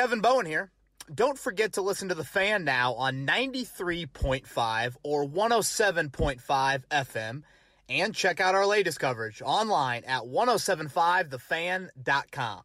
[0.00, 0.72] Kevin Bowen here.
[1.14, 7.42] Don't forget to listen to The Fan now on 93.5 or 107.5 FM
[7.86, 12.62] and check out our latest coverage online at 1075thefan.com.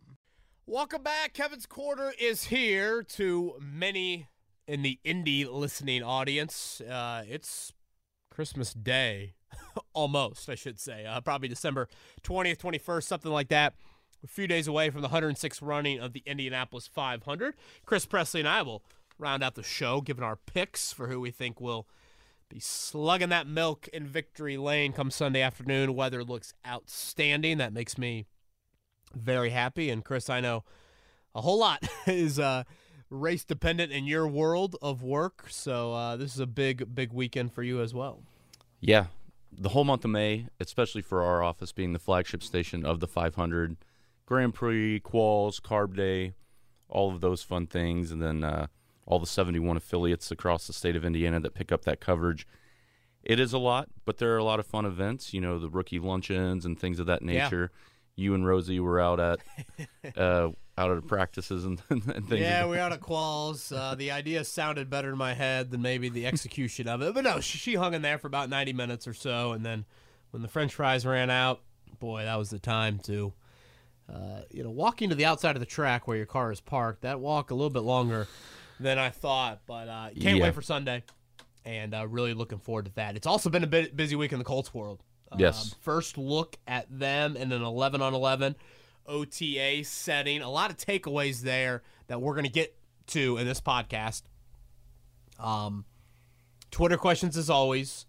[0.66, 1.34] Welcome back.
[1.34, 4.29] Kevin's Quarter is here to many
[4.65, 6.79] in the indie listening audience.
[6.79, 7.74] Uh, it's
[8.31, 9.33] Christmas Day,
[9.94, 11.06] almost, I should say.
[11.06, 11.90] Uh, probably December
[12.24, 13.74] 20th, 21st, something like that.
[14.26, 17.53] A few days away from the 106th running of the Indianapolis 500.
[17.85, 18.81] Chris Presley and I will
[19.20, 21.88] round out the show, giving our picks for who we think will
[22.50, 25.94] be slugging that milk in victory lane come Sunday afternoon.
[25.94, 27.59] Weather looks outstanding.
[27.59, 28.26] That makes me
[29.14, 29.91] very happy.
[29.91, 30.64] And Chris, I know
[31.36, 32.64] a whole lot is uh,
[33.12, 35.45] race dependent in your world of work.
[35.50, 38.23] So uh, this is a big, big weekend for you as well.
[38.81, 39.05] Yeah,
[39.52, 43.08] the whole month of May, especially for our office being the flagship station of the
[43.08, 43.78] 500,
[44.26, 46.34] Grand Prix, Quals, Carb Day,
[46.90, 48.68] all of those fun things, and then uh,
[49.06, 52.48] all the 71 affiliates across the state of Indiana that pick up that coverage.
[53.23, 55.34] It is a lot, but there are a lot of fun events.
[55.34, 57.72] You know, the rookie luncheons and things of that nature.
[57.73, 57.82] Yeah.
[58.17, 59.40] You and Rosie were out at
[60.17, 62.42] uh, out at practices and, and things.
[62.42, 63.76] Yeah, we were out at quals.
[63.76, 67.14] Uh, the idea sounded better in my head than maybe the execution of it.
[67.14, 69.86] But no, she, she hung in there for about 90 minutes or so, and then
[70.32, 71.62] when the French fries ran out,
[72.00, 73.34] boy, that was the time to
[74.11, 77.02] uh, you know, walking to the outside of the track where your car is parked,
[77.02, 78.28] that walk a little bit longer
[78.80, 80.44] than I thought, but uh, can't yeah.
[80.44, 81.03] wait for Sunday,
[81.64, 83.16] and uh, really looking forward to that.
[83.16, 85.02] It's also been a bit busy week in the Colts world.
[85.38, 85.72] Yes.
[85.73, 88.56] Um, first look at them in an 11 on 11
[89.08, 90.42] OTA setting.
[90.42, 92.76] A lot of takeaways there that we're going to get
[93.08, 94.23] to in this podcast.
[95.39, 95.86] Um,
[96.72, 98.06] Twitter questions as always.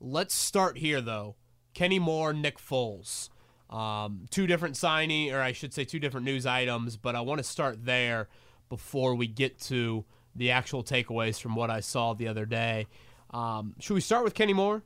[0.00, 1.36] Let's start here though.
[1.74, 3.28] Kenny Moore, Nick Foles.
[3.70, 7.38] Um, two different signing, or I should say, two different news items, but I want
[7.38, 8.28] to start there
[8.68, 10.04] before we get to
[10.34, 12.86] the actual takeaways from what I saw the other day.
[13.30, 14.82] Um, should we start with Kenny Moore?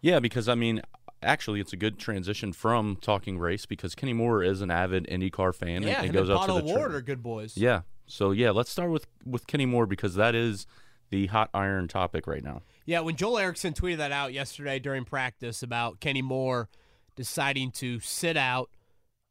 [0.00, 0.82] Yeah, because I mean,
[1.22, 5.54] actually, it's a good transition from talking race because Kenny Moore is an avid IndyCar
[5.54, 5.82] fan.
[5.82, 7.56] Yeah, and, and goes up to the Ward are good boys.
[7.56, 10.66] Yeah, so yeah, let's start with with Kenny Moore because that is
[11.10, 12.62] the hot iron topic right now.
[12.86, 16.68] Yeah, when Joel Erickson tweeted that out yesterday during practice about Kenny Moore
[17.16, 18.70] deciding to sit out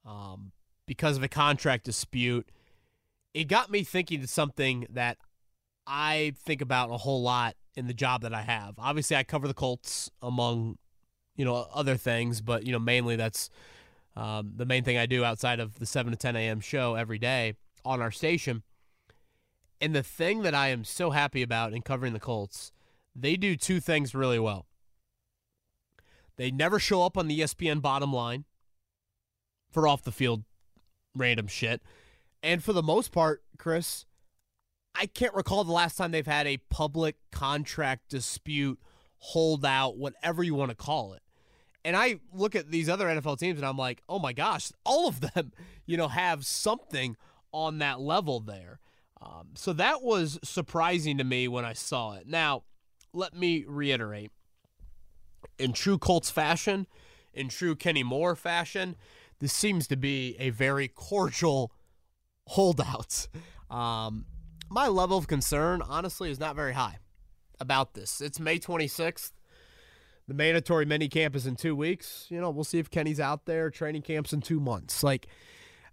[0.05, 0.51] um,
[0.85, 2.49] because of a contract dispute,
[3.33, 5.17] it got me thinking to something that
[5.88, 8.75] I think about a whole lot in the job that I have.
[8.77, 10.77] Obviously, I cover the Colts among
[11.35, 13.49] you know other things, but you know mainly that's
[14.15, 16.59] um, the main thing I do outside of the seven to ten a.m.
[16.59, 18.63] show every day on our station.
[19.81, 22.71] And the thing that I am so happy about in covering the Colts,
[23.15, 24.67] they do two things really well.
[26.38, 28.45] They never show up on the ESPN bottom line
[29.71, 30.44] for off the field
[31.16, 31.81] random shit.
[32.41, 34.05] And for the most part, Chris,
[34.95, 38.79] I can't recall the last time they've had a public contract dispute,
[39.17, 41.21] holdout, whatever you want to call it.
[41.85, 45.07] And I look at these other NFL teams and I'm like, oh my gosh, all
[45.07, 45.51] of them,
[45.85, 47.15] you know, have something
[47.51, 48.79] on that level there.
[49.21, 52.27] Um, so that was surprising to me when I saw it.
[52.27, 52.63] Now,
[53.13, 54.31] let me reiterate
[55.57, 56.87] in true Colts fashion,
[57.33, 58.95] in true Kenny Moore fashion,
[59.39, 61.71] this seems to be a very cordial
[62.47, 63.27] holdout.
[63.69, 64.25] Um,
[64.69, 66.99] my level of concern, honestly, is not very high
[67.59, 68.21] about this.
[68.21, 69.31] It's May 26th.
[70.27, 72.27] The mandatory mini camp is in two weeks.
[72.29, 73.69] You know, we'll see if Kenny's out there.
[73.69, 75.03] Training camp's in two months.
[75.03, 75.27] Like,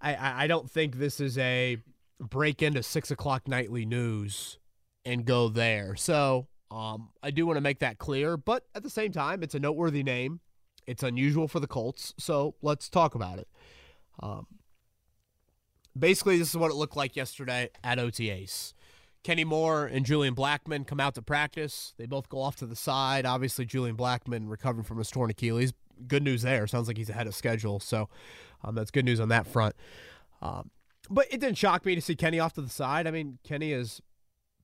[0.01, 1.79] I, I don't think this is a
[2.21, 4.59] break into six o'clock nightly news
[5.05, 5.97] and go there.
[5.97, 9.55] So um, I do want to make that clear, but at the same time, it's
[9.55, 10.41] a noteworthy name.
[10.87, 13.49] It's unusual for the Colts, so let's talk about it.
[14.21, 14.47] Um,
[15.99, 18.73] basically, this is what it looked like yesterday at OTAs.
[19.23, 21.93] Kenny Moore and Julian Blackmon come out to practice.
[21.99, 23.27] They both go off to the side.
[23.27, 25.73] Obviously, Julian Blackmon recovering from his torn Achilles.
[26.07, 26.67] Good news there.
[26.67, 28.09] Sounds like he's ahead of schedule, so
[28.65, 29.75] um, that's good news on that front.
[30.41, 30.71] Um,
[31.11, 33.07] but it didn't shock me to see Kenny off to the side.
[33.07, 34.01] I mean, Kenny has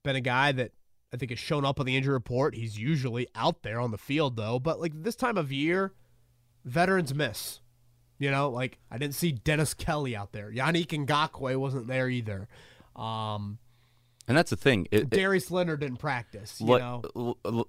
[0.02, 0.73] been a guy that
[1.12, 2.55] I think has shown up on the injury report.
[2.55, 5.93] He's usually out there on the field though, but like this time of year,
[6.64, 7.61] veterans miss.
[8.19, 10.50] You know, like I didn't see Dennis Kelly out there.
[10.50, 12.49] Yannick Ngakoue wasn't there either.
[12.97, 13.58] Um,
[14.26, 14.88] and that's the thing.
[14.91, 16.61] It, Darius it, Leonard didn't practice.
[16.61, 17.67] You know,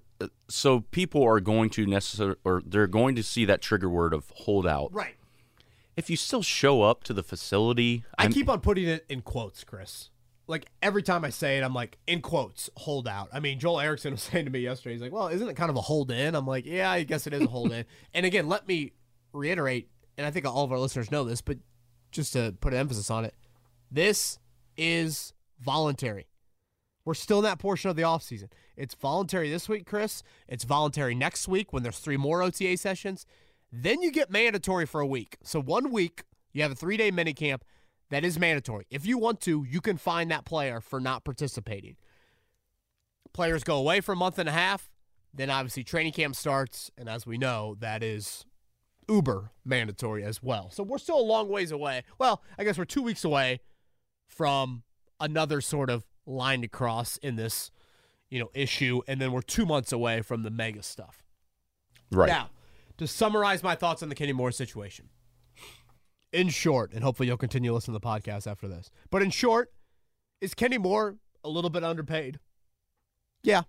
[0.49, 4.31] so people are going to necessarily, or they're going to see that trigger word of
[4.35, 4.93] holdout.
[4.93, 5.15] Right.
[5.95, 9.21] If you still show up to the facility, I I'm, keep on putting it in
[9.21, 10.09] quotes, Chris
[10.47, 13.29] like every time I say it, I'm like in quotes, hold out.
[13.33, 15.69] I mean, Joel Erickson was saying to me yesterday, he's like, "Well, isn't it kind
[15.69, 18.25] of a hold in?" I'm like, "Yeah, I guess it is a hold in." and
[18.25, 18.93] again, let me
[19.33, 21.57] reiterate, and I think all of our listeners know this, but
[22.11, 23.35] just to put an emphasis on it,
[23.91, 24.39] this
[24.77, 26.27] is voluntary.
[27.03, 28.49] We're still in that portion of the offseason.
[28.75, 30.23] It's voluntary this week, Chris.
[30.47, 33.25] It's voluntary next week when there's three more OTA sessions.
[33.71, 35.37] Then you get mandatory for a week.
[35.41, 37.61] So one week, you have a three day minicamp
[38.09, 38.85] that is mandatory.
[38.89, 41.97] If you want to, you can find that player for not participating.
[43.33, 44.89] Players go away for a month and a half.
[45.33, 46.89] Then obviously training camp starts.
[46.97, 48.45] And as we know, that is
[49.09, 50.69] uber mandatory as well.
[50.71, 52.03] So we're still a long ways away.
[52.17, 53.59] Well, I guess we're two weeks away
[54.27, 54.83] from
[55.19, 57.71] another sort of line to cross in this,
[58.29, 61.23] you know, issue, and then we're two months away from the mega stuff.
[62.11, 62.27] Right.
[62.27, 62.49] Now,
[62.97, 65.09] to summarize my thoughts on the Kenny Moore situation,
[66.31, 69.71] in short, and hopefully you'll continue listening to the podcast after this, but in short,
[70.41, 72.39] is Kenny Moore a little bit underpaid?
[73.43, 73.63] Yeah,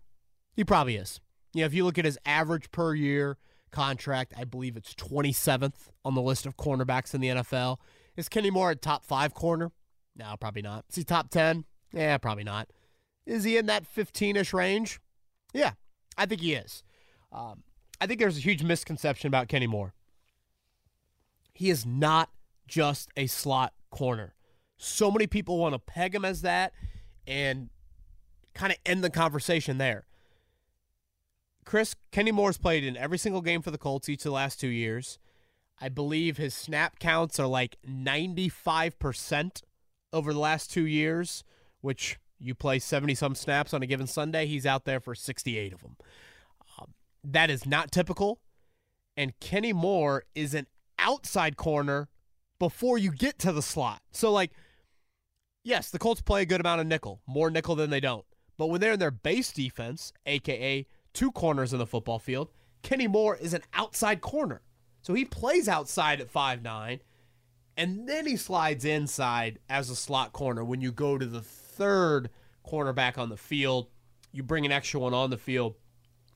[0.55, 1.21] he probably is.
[1.55, 3.39] You know, if you look at his average per year
[3.71, 7.79] contract, I believe it's 27th on the list of cornerbacks in the NFL.
[8.17, 9.71] Is Kenny Moore a top five corner?
[10.17, 10.85] No, probably not.
[10.91, 11.65] Is he top 10?
[11.93, 12.69] Yeah, probably not.
[13.25, 15.01] Is he in that 15 ish range?
[15.53, 15.73] Yeah,
[16.17, 16.83] I think he is.
[17.31, 17.63] Um,
[18.01, 19.95] I think there's a huge misconception about Kenny Moore.
[21.53, 22.31] He is not
[22.69, 24.35] just a slot corner.
[24.77, 26.73] So many people want to peg him as that
[27.27, 27.71] and
[28.55, 30.07] kind of end the conversation there.
[31.65, 34.61] Chris, Kenny Moore's played in every single game for the Colts each of the last
[34.61, 35.19] two years.
[35.81, 39.63] I believe his snap counts are like 95%
[40.13, 41.45] over the last two years,
[41.81, 44.47] which you play 70 some snaps on a given Sunday.
[44.47, 45.97] He's out there for 68 of them.
[46.79, 48.41] Um, that is not typical.
[49.17, 50.67] And Kenny Moore is an
[50.99, 52.09] outside corner
[52.59, 54.03] before you get to the slot.
[54.13, 54.51] So, like,
[55.65, 58.25] yes, the Colts play a good amount of nickel, more nickel than they don't.
[58.57, 62.51] But when they're in their base defense, aka two corners in the football field,
[62.83, 64.63] Kenny Moore is an outside corner.
[65.03, 67.01] So he plays outside at five nine,
[67.77, 72.31] and then he slides inside as a slot corner when you go to the third
[72.67, 73.89] cornerback on the field.
[74.33, 75.77] You bring an extra one on the field,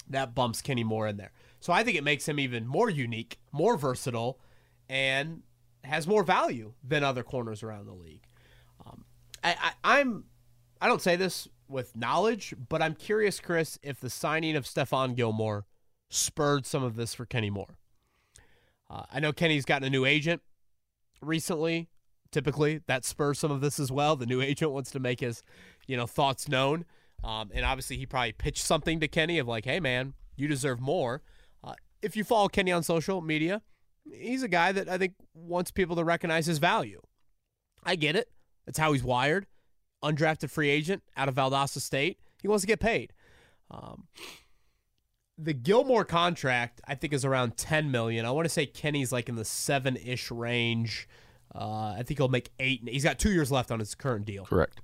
[0.08, 1.32] that bumps Kenny Moore in there.
[1.60, 4.40] So I think it makes him even more unique, more versatile,
[4.88, 5.42] and
[5.84, 8.22] has more value than other corners around the league.
[8.86, 9.04] Um,
[9.42, 10.24] I, I, I'm,
[10.80, 15.16] I don't say this with knowledge, but I'm curious, Chris, if the signing of Stephon
[15.16, 15.66] Gilmore
[16.08, 17.78] spurred some of this for Kenny Moore.
[18.90, 20.42] Uh, I know Kenny's gotten a new agent
[21.22, 21.88] recently.
[22.30, 24.16] Typically, that spurs some of this as well.
[24.16, 25.42] The new agent wants to make his,
[25.86, 26.84] you know, thoughts known,
[27.24, 30.80] um, and obviously he probably pitched something to Kenny of like, "Hey, man, you deserve
[30.80, 31.22] more."
[31.62, 33.62] Uh, if you follow Kenny on social media,
[34.10, 37.00] he's a guy that I think wants people to recognize his value.
[37.84, 38.30] I get it.
[38.66, 39.46] That's how he's wired.
[40.02, 42.18] Undrafted free agent out of Valdosta State.
[42.40, 43.12] He wants to get paid.
[43.70, 44.08] Um,
[45.38, 48.26] the Gilmore contract, I think, is around ten million.
[48.26, 51.08] I want to say Kenny's like in the seven-ish range.
[51.54, 52.82] Uh, I think he'll make eight.
[52.86, 54.44] He's got two years left on his current deal.
[54.44, 54.80] Correct.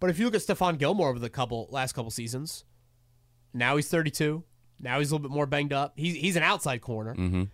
[0.00, 2.64] But if you look at Stephon Gilmore over the couple last couple seasons,
[3.54, 4.42] now he's 32.
[4.82, 5.94] Now he's a little bit more banged up.
[5.96, 7.14] He's he's an outside corner.
[7.14, 7.44] Mm-hmm.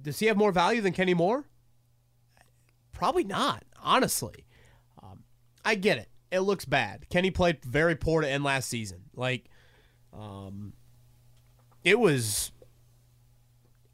[0.00, 1.44] Does he have more value than Kenny Moore?
[2.92, 4.46] Probably not, honestly.
[5.02, 5.24] Um,
[5.64, 6.08] I get it.
[6.30, 7.08] It looks bad.
[7.10, 9.02] Kenny played very poor to end last season.
[9.14, 9.44] Like,
[10.12, 10.72] um,
[11.84, 12.52] it was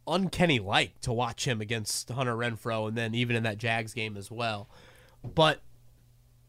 [0.06, 4.16] unkenny like to watch him against Hunter Renfrow and then even in that Jags game
[4.16, 4.70] as well.
[5.22, 5.60] But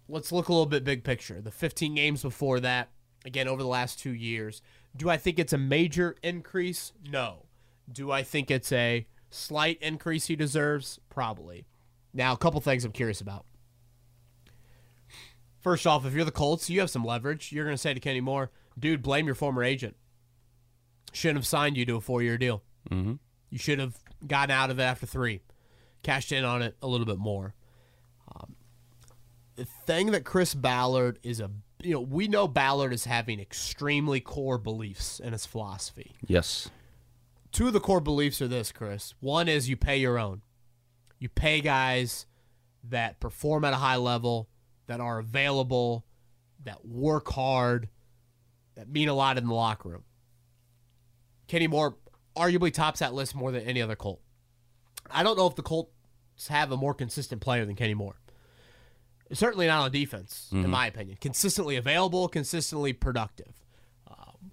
[0.07, 1.41] let's look a little bit big picture.
[1.41, 2.89] The 15 games before that,
[3.25, 4.61] again, over the last two years.
[4.99, 6.91] Do I think it's a major increase?
[7.09, 7.45] No.
[7.89, 10.99] Do I think it's a slight increase he deserves?
[11.09, 11.65] Probably.
[12.13, 13.45] Now, a couple things I'm curious about.
[15.61, 17.53] First off, if you're the Colts, you have some leverage.
[17.53, 19.95] You're going to say to Kenny Moore, dude, blame your former agent.
[21.13, 22.61] Shouldn't have signed you to a four year deal.
[22.91, 23.13] Mm-hmm.
[23.49, 23.95] You should have
[24.27, 25.39] gotten out of it after three,
[26.03, 27.55] cashed in on it a little bit more.
[28.35, 28.55] Um,
[29.55, 31.49] the thing that Chris Ballard is a,
[31.81, 36.13] you know, we know Ballard is having extremely core beliefs in his philosophy.
[36.25, 36.69] Yes.
[37.51, 39.13] Two of the core beliefs are this, Chris.
[39.19, 40.41] One is you pay your own.
[41.19, 42.25] You pay guys
[42.83, 44.49] that perform at a high level,
[44.87, 46.05] that are available,
[46.63, 47.89] that work hard,
[48.75, 50.03] that mean a lot in the locker room.
[51.47, 51.97] Kenny Moore
[52.35, 54.21] arguably tops that list more than any other Colt.
[55.09, 55.91] I don't know if the Colts
[56.49, 58.19] have a more consistent player than Kenny Moore.
[59.31, 61.17] Certainly not on defense, in my opinion.
[61.21, 63.53] Consistently available, consistently productive.
[64.07, 64.51] Um,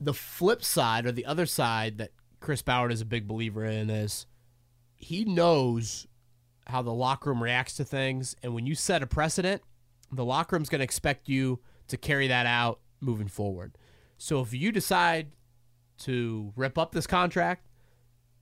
[0.00, 3.88] the flip side, or the other side that Chris Ballard is a big believer in,
[3.88, 4.26] is
[4.96, 6.08] he knows
[6.66, 8.34] how the locker room reacts to things.
[8.42, 9.62] And when you set a precedent,
[10.10, 13.78] the locker room's going to expect you to carry that out moving forward.
[14.16, 15.28] So if you decide
[15.98, 17.68] to rip up this contract,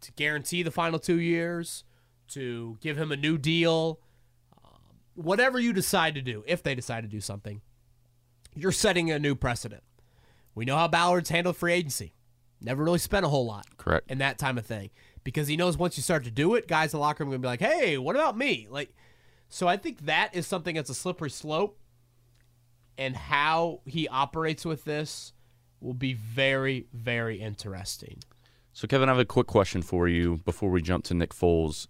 [0.01, 1.85] to guarantee the final two years,
[2.29, 4.01] to give him a new deal,
[5.17, 7.61] whatever you decide to do, if they decide to do something,
[8.55, 9.83] you're setting a new precedent.
[10.55, 12.15] We know how Ballard's handled free agency.
[12.61, 13.67] Never really spent a whole lot.
[13.77, 14.07] Correct.
[14.09, 14.91] And that time of thing.
[15.25, 17.37] Because he knows once you start to do it, guys in the locker room are
[17.37, 18.67] going to be like, hey, what about me?
[18.71, 18.95] Like,
[19.49, 21.79] so I think that is something that's a slippery slope.
[22.97, 25.33] And how he operates with this
[25.81, 28.23] will be very, very interesting.
[28.73, 31.89] So, Kevin, I have a quick question for you before we jump to Nick Foles.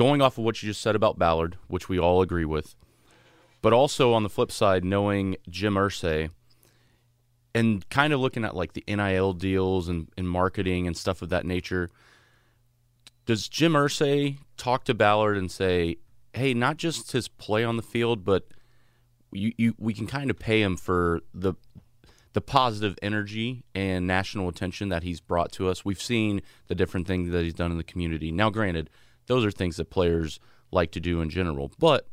[0.00, 2.74] Going off of what you just said about Ballard, which we all agree with,
[3.60, 6.30] but also on the flip side, knowing Jim Irsay
[7.54, 11.28] and kind of looking at like the NIL deals and, and marketing and stuff of
[11.28, 11.90] that nature,
[13.26, 15.96] does Jim Irsay talk to Ballard and say,
[16.32, 18.46] hey, not just his play on the field, but
[19.32, 21.52] you, you we can kind of pay him for the
[22.32, 25.84] the positive energy and national attention that he's brought to us.
[25.84, 28.32] We've seen the different things that he's done in the community.
[28.32, 28.88] Now, granted,
[29.26, 32.08] those are things that players like to do in general, but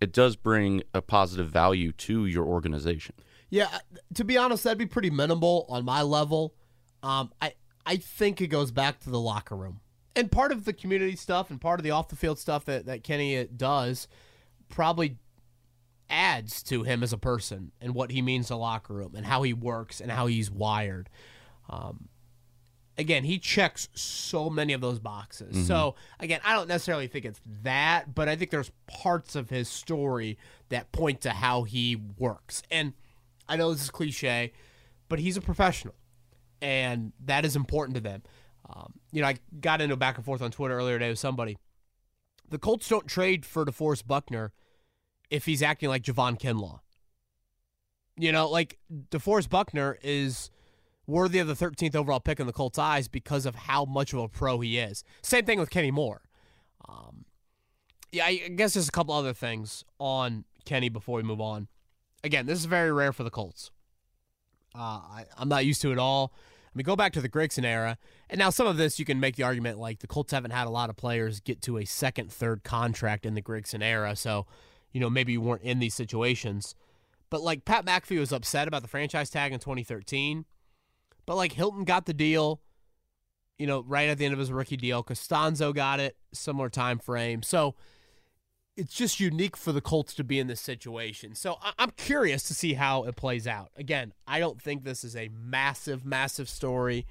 [0.00, 3.14] it does bring a positive value to your organization.
[3.50, 3.78] Yeah,
[4.14, 6.54] to be honest, that'd be pretty minimal on my level.
[7.02, 7.54] Um, I
[7.84, 9.80] I think it goes back to the locker room
[10.14, 12.86] and part of the community stuff and part of the off the field stuff that
[12.86, 14.06] that Kenny does
[14.68, 15.16] probably
[16.08, 19.42] adds to him as a person and what he means to locker room and how
[19.42, 21.08] he works and how he's wired.
[21.68, 22.08] Um,
[22.98, 25.54] again, he checks so many of those boxes.
[25.54, 25.64] Mm-hmm.
[25.64, 29.68] So again, I don't necessarily think it's that, but I think there's parts of his
[29.68, 32.62] story that point to how he works.
[32.70, 32.92] And
[33.48, 34.52] I know this is cliche,
[35.08, 35.94] but he's a professional,
[36.62, 38.22] and that is important to them.
[38.68, 41.18] Um, you know, I got into a back and forth on Twitter earlier today with
[41.18, 41.58] somebody.
[42.48, 44.52] The Colts don't trade for DeForest Buckner
[45.30, 46.80] if he's acting like Javon Kinlaw.
[48.16, 48.78] You know, like
[49.10, 50.50] DeForest Buckner is
[51.06, 54.20] worthy of the 13th overall pick in the Colts' eyes because of how much of
[54.20, 55.04] a pro he is.
[55.22, 56.22] Same thing with Kenny Moore.
[56.88, 57.24] Um,
[58.12, 61.68] yeah, I guess there's a couple other things on Kenny before we move on.
[62.22, 63.70] Again, this is very rare for the Colts.
[64.74, 66.32] Uh, I, I'm not used to it at all.
[66.66, 69.18] I mean, go back to the Grigson era, and now some of this you can
[69.18, 71.84] make the argument like the Colts haven't had a lot of players get to a
[71.84, 74.46] second, third contract in the Grigson era, so
[74.92, 76.76] you know maybe you weren't in these situations.
[77.28, 80.44] But like Pat McAfee was upset about the franchise tag in 2013,
[81.30, 82.60] but like Hilton got the deal,
[83.56, 85.04] you know, right at the end of his rookie deal.
[85.04, 87.44] Castonzo got it, similar time frame.
[87.44, 87.76] So
[88.76, 91.36] it's just unique for the Colts to be in this situation.
[91.36, 93.70] So I- am curious to see how it plays out.
[93.76, 97.06] Again, I don't think this is a massive, massive story.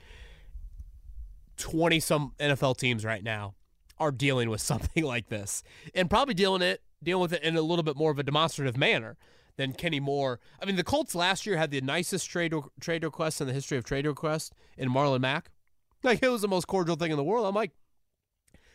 [1.55, 3.55] 20 some NFL teams right now
[3.99, 5.63] are dealing with something like this
[5.95, 8.75] and probably dealing it dealing with it in a little bit more of a demonstrative
[8.75, 9.15] manner
[9.59, 10.39] than Kenny Moore.
[10.61, 13.77] I mean, the Colts last year had the nicest trade trade request in the history
[13.77, 15.51] of trade requests in Marlon Mack.
[16.01, 17.45] Like it was the most cordial thing in the world.
[17.45, 17.71] I'm like,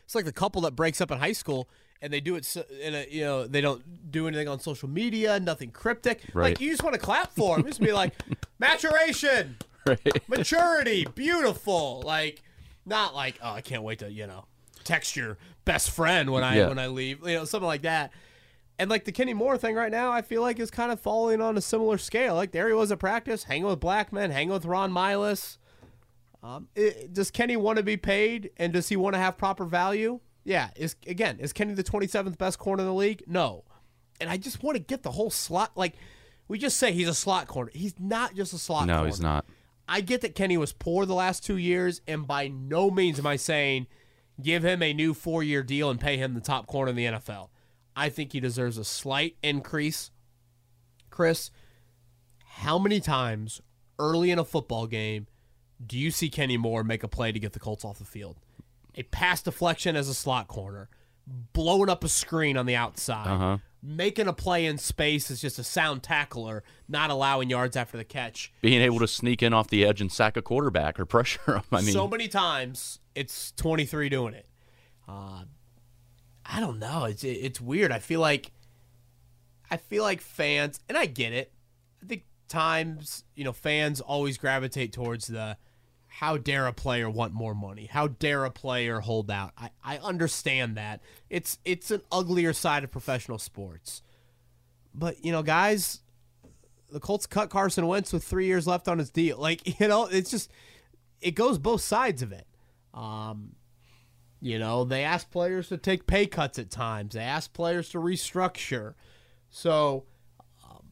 [0.03, 1.67] it's like the couple that breaks up in high school
[2.03, 5.39] and they do it in a you know they don't do anything on social media,
[5.39, 6.21] nothing cryptic.
[6.35, 6.49] Right.
[6.49, 7.65] Like you just want to clap for them.
[7.65, 8.13] Just be like
[8.59, 10.29] maturation, right.
[10.29, 12.03] maturity, beautiful.
[12.05, 12.43] Like
[12.85, 14.45] not like oh I can't wait to you know
[14.83, 16.67] text your best friend when I yeah.
[16.67, 18.11] when I leave, you know something like that.
[18.77, 21.41] And like the Kenny Moore thing right now, I feel like is kind of falling
[21.41, 22.35] on a similar scale.
[22.35, 25.57] Like there he was at practice, hanging with Blackmon, hanging with Ron Milus.
[26.43, 29.65] Um, it, does Kenny want to be paid, and does he want to have proper
[29.65, 30.19] value?
[30.43, 30.69] Yeah.
[30.75, 33.23] Is again, is Kenny the 27th best corner in the league?
[33.27, 33.63] No.
[34.19, 35.71] And I just want to get the whole slot.
[35.75, 35.95] Like
[36.47, 37.71] we just say he's a slot corner.
[37.73, 38.87] He's not just a slot.
[38.87, 39.07] No, corner.
[39.07, 39.45] he's not.
[39.87, 43.27] I get that Kenny was poor the last two years, and by no means am
[43.27, 43.87] I saying
[44.41, 47.49] give him a new four-year deal and pay him the top corner in the NFL.
[47.95, 50.11] I think he deserves a slight increase.
[51.09, 51.51] Chris,
[52.45, 53.61] how many times
[53.99, 55.27] early in a football game
[55.85, 58.37] do you see Kenny Moore make a play to get the Colts off the field?
[58.95, 60.89] A pass deflection as a slot corner,
[61.53, 63.57] blowing up a screen on the outside, uh-huh.
[63.83, 68.05] making a play in space as just a sound tackler, not allowing yards after the
[68.05, 68.53] catch.
[68.61, 71.63] Being able to sneak in off the edge and sack a quarterback or pressure him.
[71.71, 74.47] I mean, so many times it's 23 doing it.
[75.07, 75.43] Uh,
[76.45, 77.05] I don't know.
[77.05, 77.91] It's it's weird.
[77.91, 78.51] I feel like
[79.69, 81.51] I feel like fans, and I get it.
[82.03, 85.57] I think times you know fans always gravitate towards the
[86.19, 87.87] how dare a player want more money?
[87.87, 89.51] How dare a player hold out?
[89.57, 91.01] I, I understand that.
[91.29, 94.01] It's it's an uglier side of professional sports.
[94.93, 95.99] But, you know, guys,
[96.89, 99.37] the Colts cut Carson Wentz with three years left on his deal.
[99.37, 100.49] Like, you know, it's just
[101.19, 102.47] it goes both sides of it.
[102.93, 103.55] Um,
[104.45, 107.15] you know, they ask players to take pay cuts at times.
[107.15, 108.93] They ask players to restructure.
[109.49, 110.03] So,
[110.63, 110.85] um,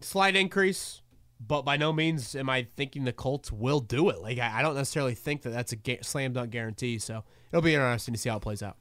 [0.00, 1.02] slight increase,
[1.46, 4.22] but by no means am I thinking the Colts will do it.
[4.22, 6.98] Like I, I don't necessarily think that that's a ga- slam dunk guarantee.
[6.98, 8.78] So it'll be interesting to see how it plays out.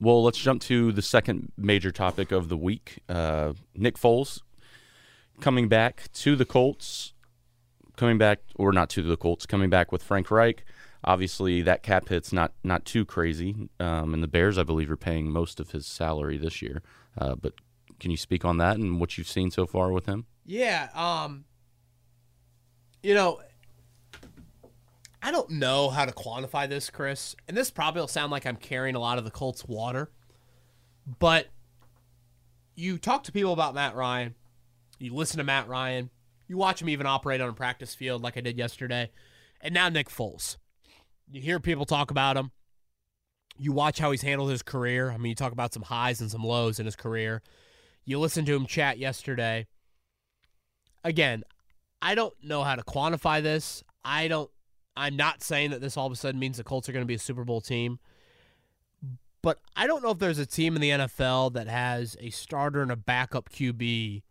[0.00, 3.00] Well, let's jump to the second major topic of the week.
[3.08, 4.40] Uh, Nick Foles
[5.40, 7.12] coming back to the Colts,
[7.96, 10.64] coming back, or not to the Colts, coming back with Frank Reich.
[11.04, 14.96] Obviously, that cap hit's not not too crazy, um, and the Bears, I believe, are
[14.96, 16.82] paying most of his salary this year.
[17.16, 17.54] Uh, but
[17.98, 20.26] can you speak on that and what you've seen so far with him?
[20.44, 21.44] Yeah, um
[23.02, 23.40] you know,
[25.22, 27.34] I don't know how to quantify this, Chris.
[27.48, 30.10] And this probably will sound like I'm carrying a lot of the Colts water.
[31.18, 31.48] But
[32.74, 34.34] you talk to people about Matt Ryan,
[34.98, 36.10] you listen to Matt Ryan,
[36.46, 39.10] you watch him even operate on a practice field like I did yesterday,
[39.60, 40.56] and now Nick Foles.
[41.30, 42.50] You hear people talk about him.
[43.56, 45.10] You watch how he's handled his career.
[45.10, 47.42] I mean, you talk about some highs and some lows in his career.
[48.04, 49.66] You listen to him chat yesterday.
[51.04, 51.44] Again,
[52.02, 53.84] I don't know how to quantify this.
[54.04, 54.50] I don't
[54.96, 57.08] I'm not saying that this all of a sudden means the Colts are going to
[57.08, 57.98] be a Super Bowl team.
[59.42, 62.82] But I don't know if there's a team in the NFL that has a starter
[62.82, 64.22] and a backup QB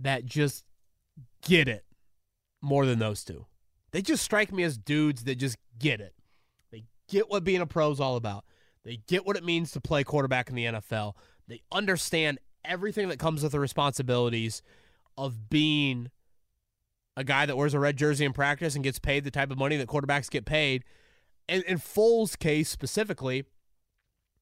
[0.00, 0.64] that just
[1.42, 1.84] get it
[2.60, 3.46] more than those two.
[3.92, 6.14] They just strike me as dudes that just get it.
[7.12, 8.46] Get what being a pro is all about.
[8.84, 11.12] They get what it means to play quarterback in the NFL.
[11.46, 14.62] They understand everything that comes with the responsibilities
[15.18, 16.10] of being
[17.14, 19.58] a guy that wears a red jersey in practice and gets paid the type of
[19.58, 20.84] money that quarterbacks get paid.
[21.50, 23.44] And in Foles' case specifically,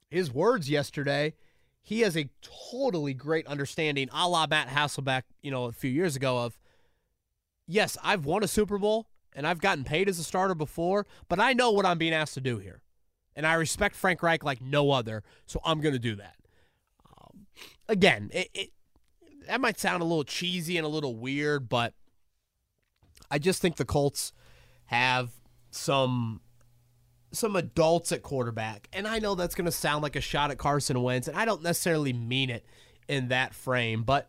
[0.09, 1.35] his words yesterday,
[1.83, 2.31] he has a
[2.71, 6.57] totally great understanding, a la Matt Hasselbeck, you know, a few years ago of,
[7.67, 11.41] yes, I've won a Super Bowl and I've gotten paid as a starter before, but
[11.41, 12.83] I know what I'm being asked to do here.
[13.37, 16.37] And I respect Frank Reich like no other, so I'm going to do that.
[17.07, 17.47] Um,
[17.89, 18.71] again, it, it,
[19.47, 21.95] that might sound a little cheesy and a little weird, but
[23.31, 24.33] I just think the Colts
[24.87, 25.31] have
[25.71, 26.41] some
[27.33, 28.89] some adults at quarterback.
[28.93, 31.45] And I know that's going to sound like a shot at Carson Wentz, and I
[31.45, 32.67] don't necessarily mean it
[33.09, 34.29] in that frame, but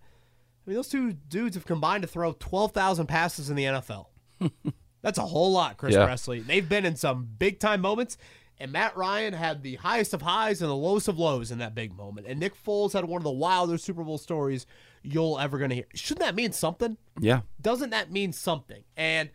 [0.66, 4.06] I mean those two dudes have combined to throw 12,000 passes in the NFL.
[5.02, 6.06] that's a whole lot, Chris Yeah.
[6.06, 6.40] Presley.
[6.40, 8.18] They've been in some big time moments.
[8.60, 11.74] And Matt Ryan had the highest of highs and the lowest of lows in that
[11.74, 12.28] big moment.
[12.28, 14.68] And Nick Foles had one of the wilder Super Bowl stories
[15.02, 15.86] you'll ever going to hear.
[15.96, 16.98] Shouldn't that mean something?
[17.20, 18.84] Yeah, doesn't that mean something?
[18.96, 19.32] And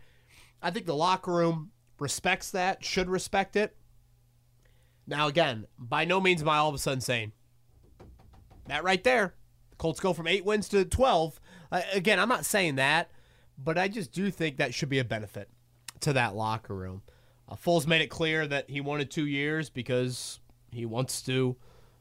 [0.62, 3.76] I think the locker room respects that, should respect it.
[5.08, 7.32] Now, again, by no means am I all of a sudden saying
[8.68, 9.34] that right there.
[9.70, 11.40] The Colts go from eight wins to 12.
[11.72, 13.10] Uh, again, I'm not saying that,
[13.58, 15.48] but I just do think that should be a benefit
[16.00, 17.02] to that locker room.
[17.48, 20.40] Uh, Foles made it clear that he wanted two years because
[20.72, 21.56] he wants to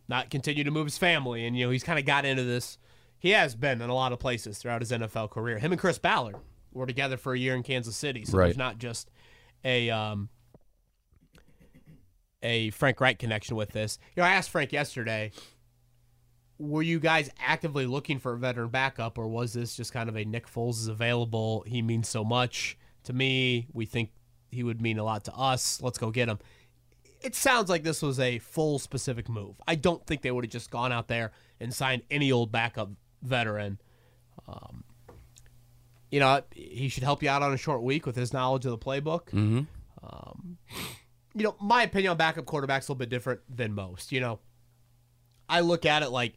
[0.08, 1.46] not continue to move his family.
[1.46, 2.78] And, you know, he's kind of got into this.
[3.18, 5.58] He has been in a lot of places throughout his NFL career.
[5.60, 6.36] Him and Chris Ballard
[6.74, 8.26] were together for a year in Kansas City.
[8.26, 8.46] So Right.
[8.48, 9.10] there's not just
[9.64, 10.30] a um,
[12.44, 13.98] a Frank Reich connection with this.
[14.16, 15.32] You know, I asked Frank yesterday,
[16.60, 20.16] were you guys actively looking for a veteran backup, or was this just kind of
[20.16, 21.64] a Nick Foles is available?
[21.68, 23.68] He means so much to me.
[23.74, 24.12] We think
[24.52, 25.82] he would mean a lot to us.
[25.82, 26.40] Let's go get him.
[27.22, 29.56] It sounds like this was a full specific move.
[29.68, 32.90] I don't think they would have just gone out there and signed any old backup
[33.24, 33.80] veteran.
[34.48, 34.84] Um,
[36.12, 38.72] you know, he should help you out on a short week with his knowledge of
[38.72, 39.30] the playbook.
[39.32, 39.62] hmm
[41.34, 44.12] You know, my opinion on backup quarterbacks a little bit different than most.
[44.12, 44.40] You know,
[45.50, 46.36] I look at it like,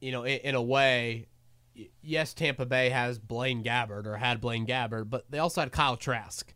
[0.00, 1.26] you know, in, in a way,
[2.02, 5.96] yes, Tampa Bay has Blaine Gabbert or had Blaine Gabbert, but they also had Kyle
[5.96, 6.52] Trask.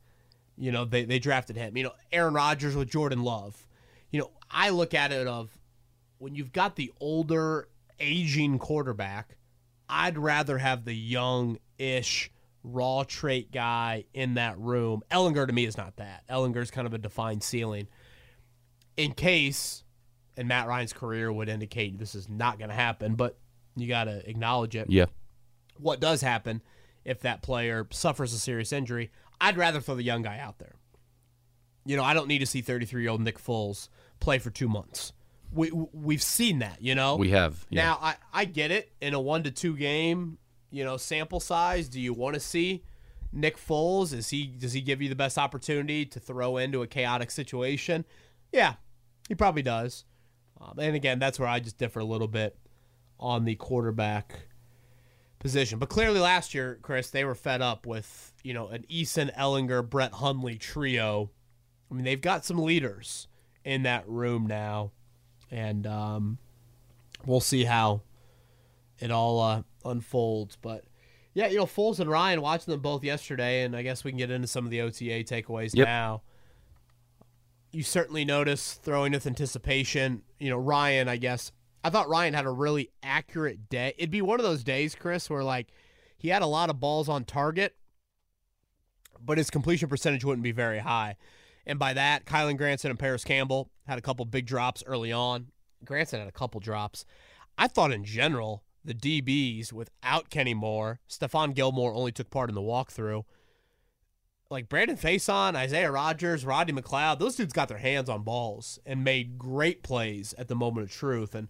[0.57, 1.77] You know, they, they drafted him.
[1.77, 3.67] You know, Aaron Rodgers with Jordan Love.
[4.11, 5.57] You know, I look at it of
[6.19, 9.37] when you've got the older, aging quarterback,
[9.89, 12.31] I'd rather have the young ish,
[12.63, 15.03] raw trait guy in that room.
[15.11, 16.25] Ehlinger to me is not that.
[16.29, 17.89] Ehlinger's kind of a defined ceiling.
[18.97, 19.85] In case,
[20.37, 23.39] and Matt Ryan's career would indicate this is not going to happen, but
[23.77, 25.07] you got to acknowledge it Yeah.
[25.79, 26.63] what does happen
[27.05, 30.75] if that player suffers a serious injury, I'd rather throw the young guy out there.
[31.85, 33.89] You know, I don't need to see 33 year old Nick Foles
[34.21, 35.13] play for two months.
[35.53, 37.17] We we've seen that, you know.
[37.17, 37.67] We have.
[37.71, 37.83] Yeah.
[37.85, 40.39] Now I I get it in a one to two game,
[40.71, 41.89] you know, sample size.
[41.89, 42.85] Do you want to see
[43.33, 44.13] Nick Foles?
[44.15, 48.05] Is he does he give you the best opportunity to throw into a chaotic situation?
[48.53, 48.75] Yeah,
[49.29, 50.05] he probably does.
[50.61, 52.57] Um, and again, that's where I just differ a little bit
[53.23, 54.41] on the quarterback
[55.39, 55.79] position.
[55.79, 59.89] But clearly last year, Chris, they were fed up with, you know, an Eason Ehlinger,
[59.89, 61.31] Brett Hundley trio.
[61.91, 63.29] I mean, they've got some leaders
[63.65, 64.91] in that room now.
[65.51, 66.39] And um,
[67.25, 68.03] we'll see how
[68.99, 70.57] it all uh, unfolds.
[70.61, 70.85] But
[71.35, 74.19] yeah, you know, Foles and Ryan watching them both yesterday, and I guess we can
[74.19, 75.87] get into some of the OTA takeaways Yep.
[75.87, 76.23] now.
[77.71, 80.23] You certainly notice throwing with anticipation.
[80.39, 81.53] you know, Ryan, I guess.
[81.85, 83.95] I thought Ryan had a really accurate day.
[83.99, 85.69] It'd be one of those days, Chris, where like
[86.17, 87.75] he had a lot of balls on target,
[89.21, 91.17] but his completion percentage wouldn't be very high.
[91.67, 95.49] And by that, Kylen Granson and Parris Campbell had a couple big drops early on.
[95.85, 97.05] Granson had a couple drops.
[97.59, 102.55] I thought in general, the DBs without Kenny Moore, Stephon Gilmore only took part in
[102.55, 103.25] the walkthrough.
[104.51, 109.03] Like Brandon Facyson, Isaiah Rogers, Rodney McLeod, those dudes got their hands on balls and
[109.03, 111.35] made great plays at the moment of truth.
[111.35, 111.49] And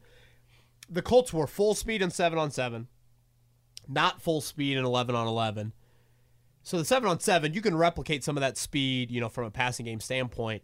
[0.88, 2.88] the Colts were full speed in seven on seven,
[3.88, 5.72] not full speed in eleven on eleven.
[6.62, 9.44] So the seven on seven, you can replicate some of that speed, you know, from
[9.44, 10.62] a passing game standpoint.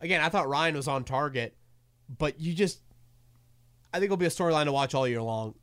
[0.00, 1.56] Again, I thought Ryan was on target,
[2.18, 2.80] but you just,
[3.92, 5.54] I think it'll be a storyline to watch all year long.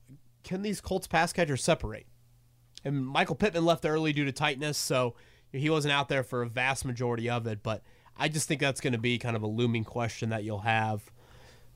[0.44, 2.08] Can these Colts pass catchers separate?
[2.84, 5.16] And Michael Pittman left early due to tightness, so
[5.52, 7.62] he wasn't out there for a vast majority of it.
[7.62, 7.84] But
[8.18, 11.12] I just think that's going to be kind of a looming question that you'll have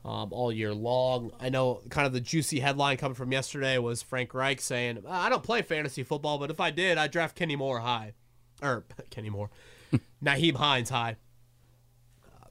[0.07, 1.31] um, all year long.
[1.39, 5.27] I know kind of the juicy headline coming from yesterday was Frank Reich saying, I
[5.27, 8.13] don't play fantasy football, but if I did, I'd draft Kenny Moore high.
[8.61, 9.49] Or Kenny Moore.
[10.23, 11.17] Nyheim Hines high.
[12.25, 12.47] Uh,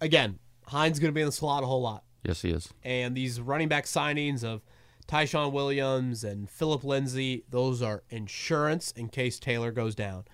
[0.00, 2.02] again, Hines going to be in the slot a whole lot.
[2.24, 2.68] Yes, he is.
[2.82, 4.62] And these running back signings of
[5.06, 10.24] Ty'Son Williams and Phillip Lindsay, those are insurance in case Taylor goes down.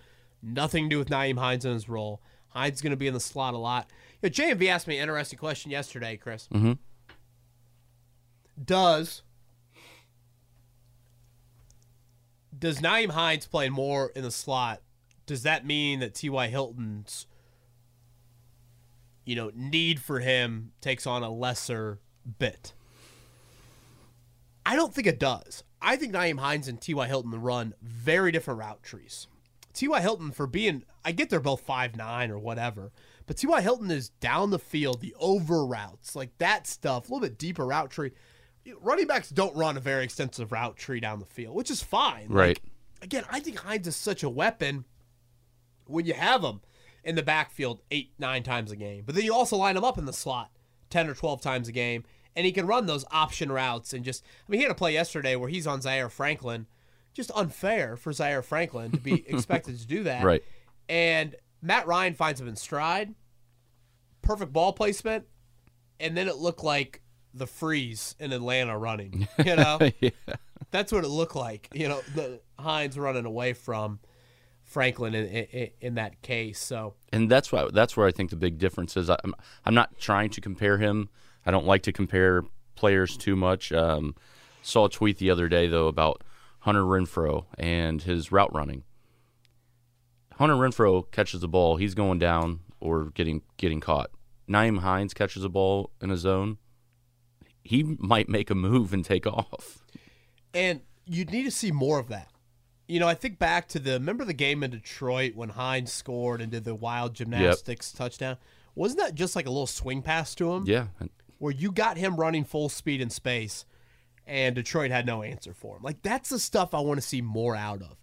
[0.42, 2.22] Nothing to do with Nyheim Hines in his role.
[2.48, 3.90] Hines going to be in the slot a lot.
[4.22, 6.48] You know, JMV asked me an interesting question yesterday, Chris.
[6.52, 6.72] Mm-hmm.
[8.62, 9.22] Does
[12.58, 14.82] does Nyheim Hines play more in the slot?
[15.26, 16.48] Does that mean that T.Y.
[16.48, 17.26] Hilton's
[19.24, 22.00] you know need for him takes on a lesser
[22.38, 22.72] bit?
[24.66, 25.62] I don't think it does.
[25.80, 27.06] I think Nyheim Hines and T.Y.
[27.06, 29.28] Hilton run very different route trees.
[29.72, 30.00] T.Y.
[30.00, 32.90] Hilton, for being, I get they're both five nine or whatever,
[33.28, 33.60] but T.Y.
[33.60, 37.66] Hilton is down the field, the over routes, like that stuff, a little bit deeper
[37.66, 38.12] route tree.
[38.80, 42.28] Running backs don't run a very extensive route tree down the field, which is fine.
[42.28, 42.58] Right.
[42.58, 42.62] Like,
[43.02, 44.86] again, I think Hines is such a weapon
[45.84, 46.62] when you have him
[47.04, 49.04] in the backfield eight, nine times a game.
[49.04, 50.50] But then you also line him up in the slot
[50.90, 54.24] 10 or 12 times a game, and he can run those option routes and just,
[54.24, 56.66] I mean, he had a play yesterday where he's on Zaire Franklin.
[57.12, 60.24] Just unfair for Zaire Franklin to be expected to do that.
[60.24, 60.42] Right.
[60.88, 63.14] And Matt Ryan finds him in stride,
[64.22, 65.24] perfect ball placement,
[65.98, 67.02] and then it looked like
[67.34, 69.28] the freeze in Atlanta running.
[69.44, 70.10] You know, yeah.
[70.70, 71.68] that's what it looked like.
[71.72, 74.00] You know, the Hines running away from
[74.64, 76.58] Franklin in, in, in that case.
[76.58, 79.10] So and that's why that's where I think the big difference is.
[79.10, 81.08] I'm I'm not trying to compare him.
[81.46, 82.42] I don't like to compare
[82.74, 83.72] players too much.
[83.72, 84.14] Um,
[84.62, 86.22] saw a tweet the other day though about
[86.60, 88.84] Hunter Renfrow and his route running.
[90.38, 94.10] Hunter Renfrow catches the ball, he's going down or getting getting caught.
[94.48, 96.58] Nyheim Hines catches a ball in a zone,
[97.62, 99.84] he might make a move and take off.
[100.54, 102.30] And you'd need to see more of that.
[102.86, 106.40] You know, I think back to the remember the game in Detroit when Hines scored
[106.40, 107.98] and did the wild gymnastics yep.
[107.98, 108.36] touchdown.
[108.74, 110.64] Wasn't that just like a little swing pass to him?
[110.66, 110.86] Yeah.
[111.38, 113.64] Where you got him running full speed in space
[114.24, 115.82] and Detroit had no answer for him.
[115.82, 117.96] Like that's the stuff I want to see more out of.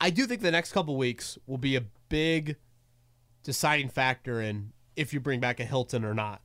[0.00, 2.56] I do think the next couple weeks will be a big
[3.42, 6.42] deciding factor in if you bring back a Hilton or not.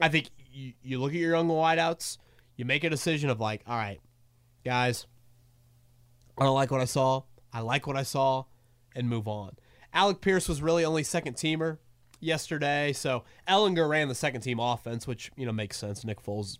[0.00, 2.18] I think you, you look at your young wideouts,
[2.56, 4.00] you make a decision of like, all right,
[4.64, 5.06] guys,
[6.38, 7.22] I don't like what I saw.
[7.52, 8.44] I like what I saw,
[8.94, 9.56] and move on.
[9.94, 11.78] Alec Pierce was really only second teamer
[12.20, 16.04] yesterday, so Ehlinger ran the second team offense, which you know makes sense.
[16.04, 16.58] Nick Foles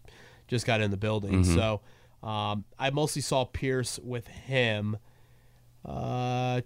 [0.49, 1.55] just got in the building, mm-hmm.
[1.55, 1.83] so
[2.27, 4.97] um, I mostly saw Pierce with him.
[5.87, 6.61] Uh,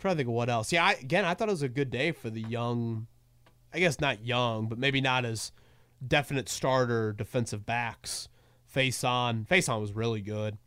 [0.00, 0.72] trying to think of what else.
[0.72, 3.06] Yeah, I, again, I thought it was a good day for the young.
[3.72, 5.52] I guess not young, but maybe not as
[6.06, 8.28] definite starter defensive backs.
[8.74, 10.58] Facyson, face on was really good.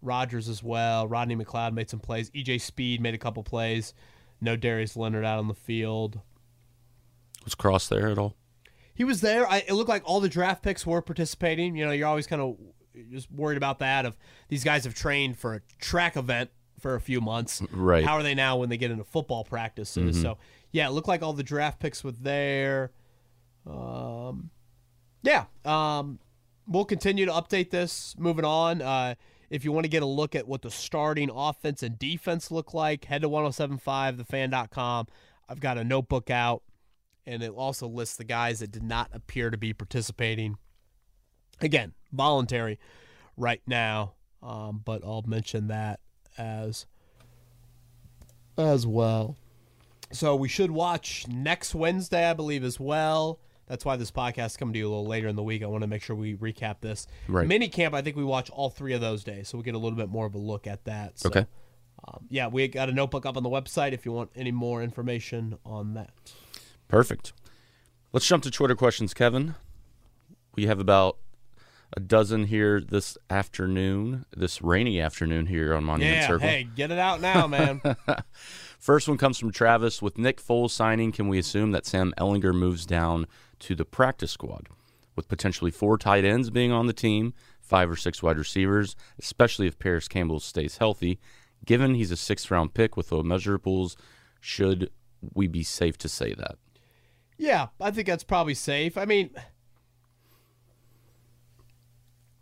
[0.00, 1.08] Rogers as well.
[1.08, 2.30] Rodney McLeod made some plays.
[2.30, 3.94] EJ Speed made a couple plays.
[4.40, 6.20] No Darius Leonard out on the field.
[7.44, 8.36] Was Cross there at all?
[8.94, 9.48] He was there.
[9.48, 11.74] I, it looked like all the draft picks were participating.
[11.76, 12.56] You know, you're always kind of
[13.10, 14.06] just worried about that.
[14.06, 14.16] Of
[14.48, 17.62] these guys have trained for a track event for a few months.
[17.70, 18.04] Right.
[18.04, 20.16] How are they now when they get into football practices?
[20.16, 20.22] Mm-hmm.
[20.22, 20.38] So
[20.72, 22.92] yeah, it looked like all the draft picks were there.
[23.66, 24.50] Um,
[25.22, 25.46] yeah.
[25.64, 26.18] Um,
[26.66, 28.14] we'll continue to update this.
[28.18, 28.82] Moving on.
[28.82, 29.14] Uh,
[29.50, 32.74] if you want to get a look at what the starting offense and defense look
[32.74, 35.06] like, head to 1075thefan.com.
[35.48, 36.62] I've got a notebook out,
[37.24, 40.56] and it also lists the guys that did not appear to be participating.
[41.60, 42.78] Again, voluntary
[43.36, 46.00] right now, um, but I'll mention that
[46.38, 46.86] as
[48.58, 49.36] as well.
[50.12, 53.40] So we should watch next Wednesday, I believe, as well.
[53.66, 55.62] That's why this podcast is coming to you a little later in the week.
[55.62, 57.06] I want to make sure we recap this.
[57.26, 57.46] Right.
[57.46, 59.78] Mini camp, I think we watch all three of those days, so we get a
[59.78, 61.18] little bit more of a look at that.
[61.18, 61.46] So, Okay.
[62.06, 64.82] Um, yeah, we got a notebook up on the website if you want any more
[64.82, 66.10] information on that.
[66.88, 67.32] Perfect.
[68.12, 69.56] Let's jump to Twitter questions, Kevin.
[70.54, 71.16] We have about
[71.96, 76.48] a dozen here this afternoon, this rainy afternoon here on Monument Yeah, Circle.
[76.48, 77.80] hey, get it out now, man.
[78.78, 80.02] First one comes from Travis.
[80.02, 83.26] With Nick Foles signing, can we assume that Sam Ehlinger moves down
[83.60, 84.68] to the practice squad?
[85.14, 89.66] With potentially four tight ends being on the team, five or six wide receivers, especially
[89.66, 91.18] if Parris Campbell stays healthy.
[91.64, 93.96] Given he's a sixth round pick with low measurables,
[94.40, 94.90] should
[95.34, 96.56] we be safe to say that?
[97.38, 98.98] Yeah, I think that's probably safe.
[98.98, 99.30] I mean,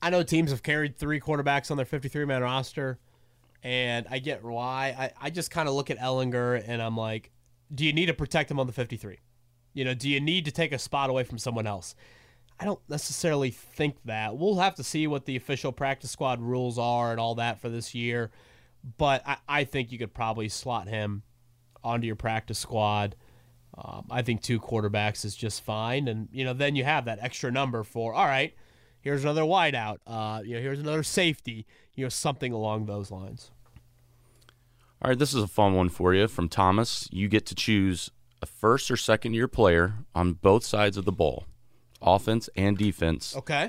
[0.05, 2.99] I know teams have carried three quarterbacks on their 53 man roster,
[3.63, 4.95] and I get why.
[4.99, 7.31] I, I just kind of look at Ehlinger and I'm like,
[7.75, 9.19] do you need to protect him on the 53?
[9.73, 11.95] You know, do you need to take a spot away from someone else?
[12.61, 14.37] I don't necessarily think that.
[14.37, 17.71] We'll have to see what the official practice squad rules are and all that for
[17.71, 18.31] this year,
[18.99, 21.23] but I, I think you could probably slot him
[21.83, 23.17] onto your practice squad.
[23.79, 27.21] Um, I think two quarterbacks is just fine, and you know then you have that
[27.23, 28.55] extra number for all right.
[29.05, 29.99] Here's another wideout.
[30.07, 31.67] Uh, you know, here's another safety.
[31.95, 33.51] You know, something along those lines.
[35.03, 37.07] All right, this is a fun one for you from Thomas.
[37.13, 41.13] You get to choose a first or second year player on both sides of the
[41.13, 41.45] ball,
[42.01, 43.37] offense and defense.
[43.37, 43.69] Okay.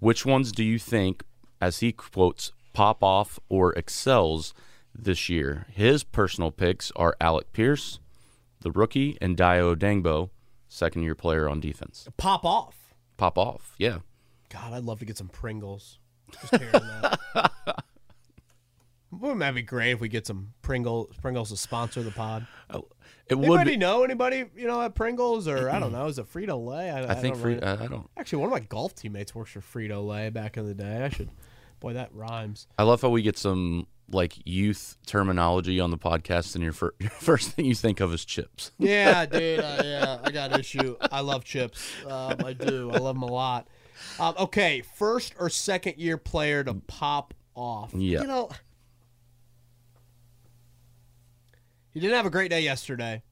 [0.00, 1.22] Which ones do you think,
[1.60, 4.52] as he quotes, pop off or excels
[4.92, 5.66] this year?
[5.70, 8.00] His personal picks are Alec Pierce,
[8.62, 10.30] the rookie, and Dayo Odeyingbo,
[10.68, 12.08] second year player on defense.
[12.16, 12.74] Pop off.
[13.16, 13.98] Pop off, yeah.
[14.48, 15.98] God, I'd love to get some Pringles.
[16.40, 17.18] Just hearing that.
[19.12, 21.14] Wouldn't that be great if we get some Pringles?
[21.22, 22.46] Pringles to sponsor the pod.
[23.28, 23.76] It would Anybody be.
[23.76, 26.06] know anybody you know at Pringles or I don't know?
[26.06, 26.90] Is it Frito Lay?
[26.92, 28.08] I think don't free, really- I I don't.
[28.16, 31.04] Actually, one of my golf teammates works for Frito Lay back in the day.
[31.04, 31.30] I should.
[31.80, 32.66] Boy, that rhymes.
[32.78, 36.94] I love how we get some like youth terminology on the podcast, and your, fir-
[37.00, 38.70] your first thing you think of is chips.
[38.78, 39.60] Yeah, dude.
[39.60, 40.96] Uh, yeah, I got an issue.
[41.10, 41.88] I love chips.
[42.06, 42.90] Um, I do.
[42.92, 43.66] I love them a lot.
[44.18, 47.92] Um, okay, first or second year player to pop off.
[47.94, 48.20] Yeah.
[48.20, 48.50] You know,
[51.92, 53.22] he didn't have a great day yesterday,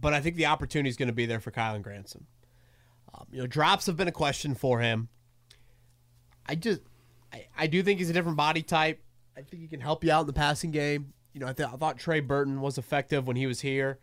[0.00, 2.26] but I think the opportunity is going to be there for Kylen Granson.
[3.14, 5.08] Um, you know, drops have been a question for him.
[6.46, 6.80] I just,
[7.32, 9.02] I, I do think he's a different body type.
[9.36, 11.12] I think he can help you out in the passing game.
[11.32, 13.98] You know, I, th- I thought Trey Burton was effective when he was here.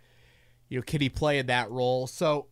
[0.67, 2.07] You know, could he play in that role?
[2.07, 2.47] So,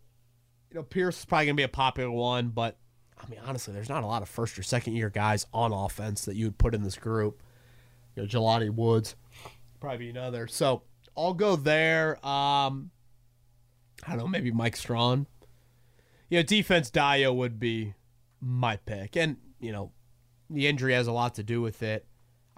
[0.69, 2.77] you know, Pierce is probably going to be a popular one, but
[3.19, 6.25] I mean, honestly, there's not a lot of first or second year guys on offense
[6.25, 7.41] that you would put in this group.
[8.15, 9.15] You know, Jelani Woods,
[9.79, 10.47] probably another.
[10.47, 10.83] So
[11.15, 12.15] I'll go there.
[12.25, 12.91] Um,
[14.05, 15.27] I don't know, maybe Mike Strachan.
[16.29, 17.93] You know, defense Dayo would be
[18.41, 19.15] my pick.
[19.15, 19.91] And, you know,
[20.49, 22.05] the injury has a lot to do with it.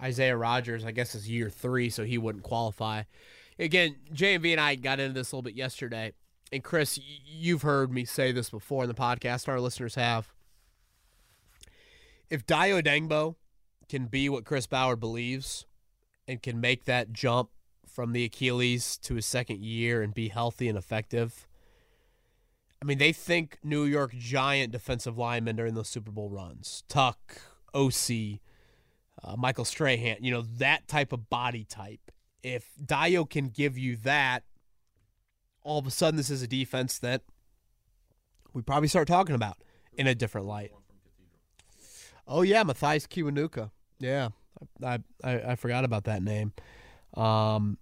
[0.02, 3.02] Isaiah Rogers, I guess, is year three, so he wouldn't qualify.
[3.58, 6.12] Again, JMV and I got into this a little bit yesterday.
[6.52, 10.32] And Chris, you've heard me say this before in the podcast, our listeners have.
[12.30, 13.34] If Dayo Odeyingbo
[13.88, 15.66] can be what Chris Ballard believes
[16.28, 17.50] and can make that jump
[17.86, 21.48] from the Achilles to his second year and be healthy and effective,
[22.80, 26.84] I mean, they think New York Giant defensive linemen during those Super Bowl runs.
[26.88, 27.42] Tuck,
[27.74, 28.38] Osi,
[29.22, 32.12] uh, Michael Strahan, you know, that type of body type.
[32.42, 34.44] If Dayo can give you that,
[35.62, 37.22] all of a sudden this is a defense that
[38.54, 39.58] we probably start talking about
[39.92, 40.72] in a different light.
[42.30, 43.70] Oh yeah, Mathias Kiwanuka.
[43.98, 44.28] Yeah,
[44.82, 46.52] I, I I forgot about that name.
[47.14, 47.76] Um,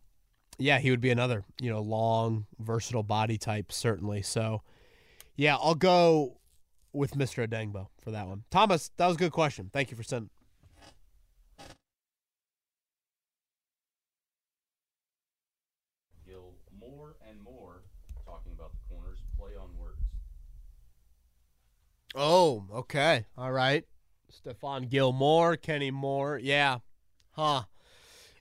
[0.58, 4.22] yeah, he would be another you know long, versatile body type certainly.
[4.22, 4.62] So,
[5.36, 6.38] yeah, I'll go
[6.94, 7.46] with Mr.
[7.46, 8.44] Odeyingbo for that one.
[8.50, 9.70] Thomas, that was a good question.
[9.70, 10.30] Thank you for sending.
[16.80, 17.82] More and more
[18.24, 20.00] talking about the corners play on words.
[22.14, 23.26] Oh, okay.
[23.36, 23.84] All right.
[24.32, 26.38] Stephon Gilmore, Kenny Moore.
[26.38, 26.78] Yeah.
[27.32, 27.62] Huh.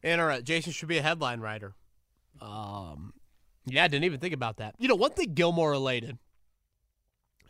[0.03, 0.45] Interesting.
[0.45, 1.75] Jason should be a headline writer.
[2.41, 3.13] Um,
[3.65, 4.75] yeah, I didn't even think about that.
[4.77, 6.17] You know, one thing Gilmore related.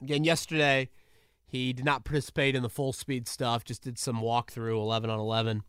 [0.02, 0.89] Again, yesterday,
[1.45, 5.19] he did not participate in the full speed stuff, just did some walkthrough 11 on
[5.19, 5.63] 11.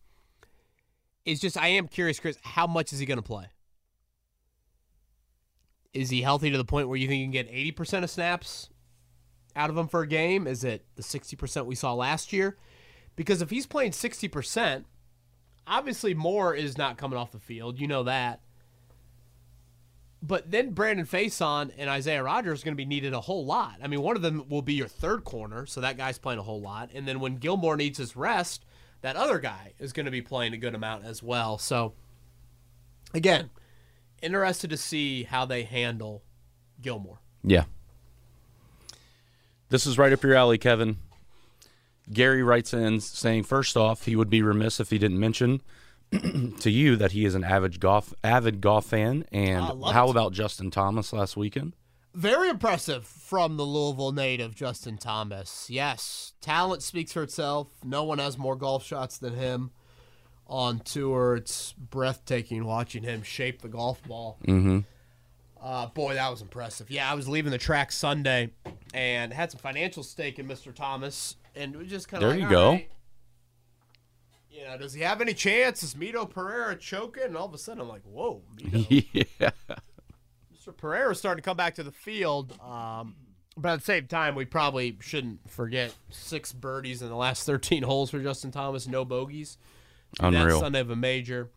[1.24, 3.46] It's just, I am curious, Chris, how much is he going to play?
[5.92, 8.68] Is he healthy to the point where you think you can get 80% of snaps
[9.59, 10.47] out of him for a game?
[10.47, 12.57] Is it the 60% we saw last year?
[13.16, 14.85] Because if he's playing 60%,
[15.66, 17.81] obviously Moore is not coming off the field.
[17.81, 18.40] You know that.
[20.23, 23.77] But then Brandon Facyson and Isaiah Rogers are going to be needed a whole lot.
[23.83, 26.42] I mean, one of them will be your third corner, so that guy's playing a
[26.44, 26.90] whole lot.
[26.94, 28.64] And then when Gilmore needs his rest,
[29.01, 31.59] that other guy is going to be playing a good amount as well.
[31.59, 31.94] So,
[33.14, 33.51] again,
[34.21, 36.23] interested to see how they handle
[36.81, 37.21] Gilmore.
[37.44, 37.64] Yeah.
[39.70, 40.96] This is right up your alley, Kevin.
[42.12, 45.61] Gary writes in saying, first off, he would be remiss if he didn't mention
[46.61, 49.24] to you that he is an avid golf avid golf fan.
[49.31, 50.11] And how it.
[50.11, 51.74] about Justin Thomas last weekend?
[52.14, 55.68] Very impressive from the Louisville native, Justin Thomas.
[55.68, 57.68] Yes, talent speaks for itself.
[57.85, 59.70] No one has more golf shots than him
[60.46, 61.37] on tour.
[61.37, 64.38] It's breathtaking watching him shape the golf ball.
[64.46, 64.81] Mm-hmm.
[65.62, 66.90] Uh, boy, that was impressive.
[66.90, 68.50] Yeah, I was leaving the track Sunday
[68.94, 70.74] and had some financial stake in Mr.
[70.74, 72.70] Thomas, and we just kind of There like, you go.
[72.72, 72.90] right.
[74.51, 75.83] You know, does he have any chance?
[75.83, 77.24] Is Mito Pereira choking?
[77.24, 79.07] And all of a sudden, I'm like, whoa, Mito.
[79.38, 79.51] yeah.
[80.53, 80.77] Mr.
[80.77, 82.59] Pereira's starting to come back to the field.
[82.61, 83.14] Um,
[83.57, 87.83] but at the same time, we probably shouldn't forget six birdies in the last 13
[87.83, 89.59] holes for Justin Thomas, no bogeys.
[90.18, 90.61] That Unreal.
[90.61, 91.51] Sunday of a major.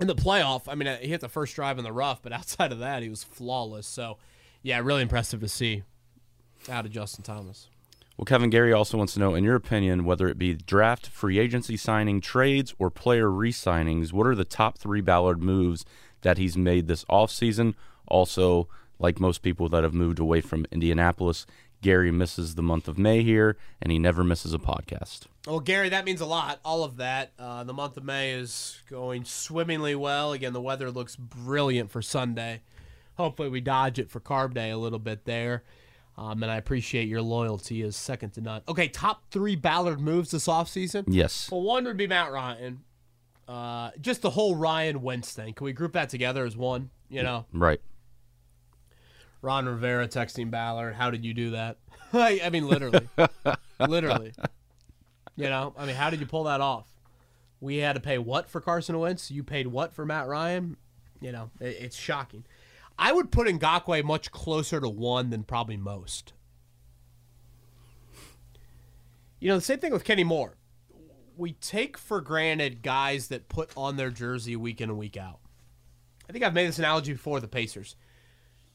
[0.00, 2.72] In the playoff, I mean, he hit the first drive in the rough, but outside
[2.72, 3.86] of that, he was flawless.
[3.86, 4.18] So,
[4.62, 5.82] yeah, really impressive to see
[6.68, 7.68] out of Justin Thomas.
[8.16, 11.38] Well, Kevin Gary also wants to know, in your opinion, whether it be draft, free
[11.38, 15.84] agency signing, trades, or player re signings, what are the top three Ballard moves
[16.22, 17.74] that he's made this offseason?
[18.08, 21.46] Also, like most people that have moved away from Indianapolis,
[21.80, 25.26] Gary misses the month of May here, and he never misses a podcast.
[25.46, 26.58] Well, Gary, that means a lot.
[26.64, 27.32] All of that.
[27.38, 30.32] Uh, the month of May is going swimmingly well.
[30.32, 32.62] Again, the weather looks brilliant for Sunday.
[33.16, 35.62] Hopefully, we dodge it for Carb Day a little bit there.
[36.18, 38.62] Um, and I appreciate your loyalty is second to none.
[38.68, 41.04] Okay, top three Ballard moves this offseason.
[41.06, 41.48] Yes.
[41.48, 42.80] Well, one would be Matt Ryan.
[43.46, 45.54] Uh, just the whole Ryan Wentz thing.
[45.54, 46.90] Can we group that together as one?
[47.08, 47.80] You know, Right.
[49.40, 51.78] Ron Rivera texting Ballard, "How did you do that?"
[52.12, 53.08] I, I mean, literally,
[53.88, 54.32] literally.
[55.36, 56.86] You know, I mean, how did you pull that off?
[57.60, 59.30] We had to pay what for Carson Wentz?
[59.30, 60.76] You paid what for Matt Ryan?
[61.20, 62.44] You know, it, it's shocking.
[62.98, 66.32] I would put Ngakoue much closer to one than probably most.
[69.40, 70.56] You know, the same thing with Kenny Moore.
[71.36, 75.38] We take for granted guys that put on their jersey week in and week out.
[76.28, 77.94] I think I've made this analogy before the Pacers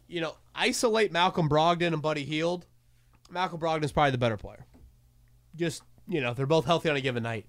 [0.08, 2.66] you know, isolate Malcolm Brogdon and Buddy Hield.
[3.32, 4.66] Malcolm Brogdon's probably the better player.
[5.56, 7.48] Just, you know, they're both healthy on a given night.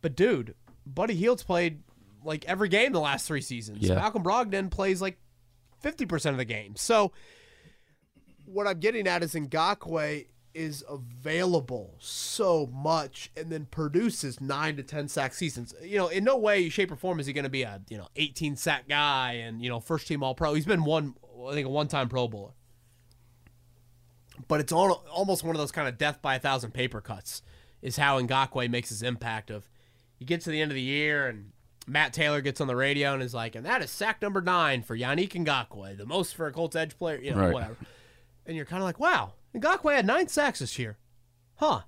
[0.00, 0.54] But dude,
[0.86, 1.82] Buddy Hield's played
[2.24, 3.78] like every game the last three seasons.
[3.80, 3.96] Yeah.
[3.96, 5.18] Malcolm Brogdon plays like
[5.82, 6.76] 50% of the game.
[6.76, 7.12] So
[8.44, 14.82] what I'm getting at is Ngakoue is available so much and then produces nine to
[14.82, 15.74] ten sack seasons.
[15.82, 17.96] You know, in no way, shape, or form is he going to be a you
[17.96, 20.54] know 18 sack guy and you know first team All Pro.
[20.54, 21.14] He's been one,
[21.48, 22.52] I think, a one time Pro Bowler.
[24.48, 27.42] But it's almost one of those kind of death by a thousand paper cuts.
[27.80, 29.50] Is how Ngakoue makes his impact.
[29.50, 29.68] Of
[30.18, 31.52] you get to the end of the year and
[31.86, 34.82] Matt Taylor gets on the radio and is like, and that is sack number nine
[34.82, 37.18] for Yannick Ngakoue, the most for a Colts edge player.
[37.20, 37.52] You know, Right.
[37.52, 37.76] whatever.
[38.46, 40.98] And you're kind of like, wow, Ngakoue had nine sacks this year.
[41.56, 41.80] Huh.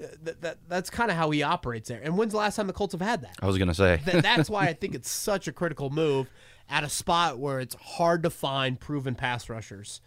[0.00, 2.00] Uh, That, that, that's kind of how he operates there.
[2.02, 3.36] And when's the last time the Colts have had that?
[3.42, 4.00] I was going to say.
[4.04, 6.30] Th- that's why I think it's such a critical move
[6.68, 10.00] at a spot where it's hard to find proven pass rushers.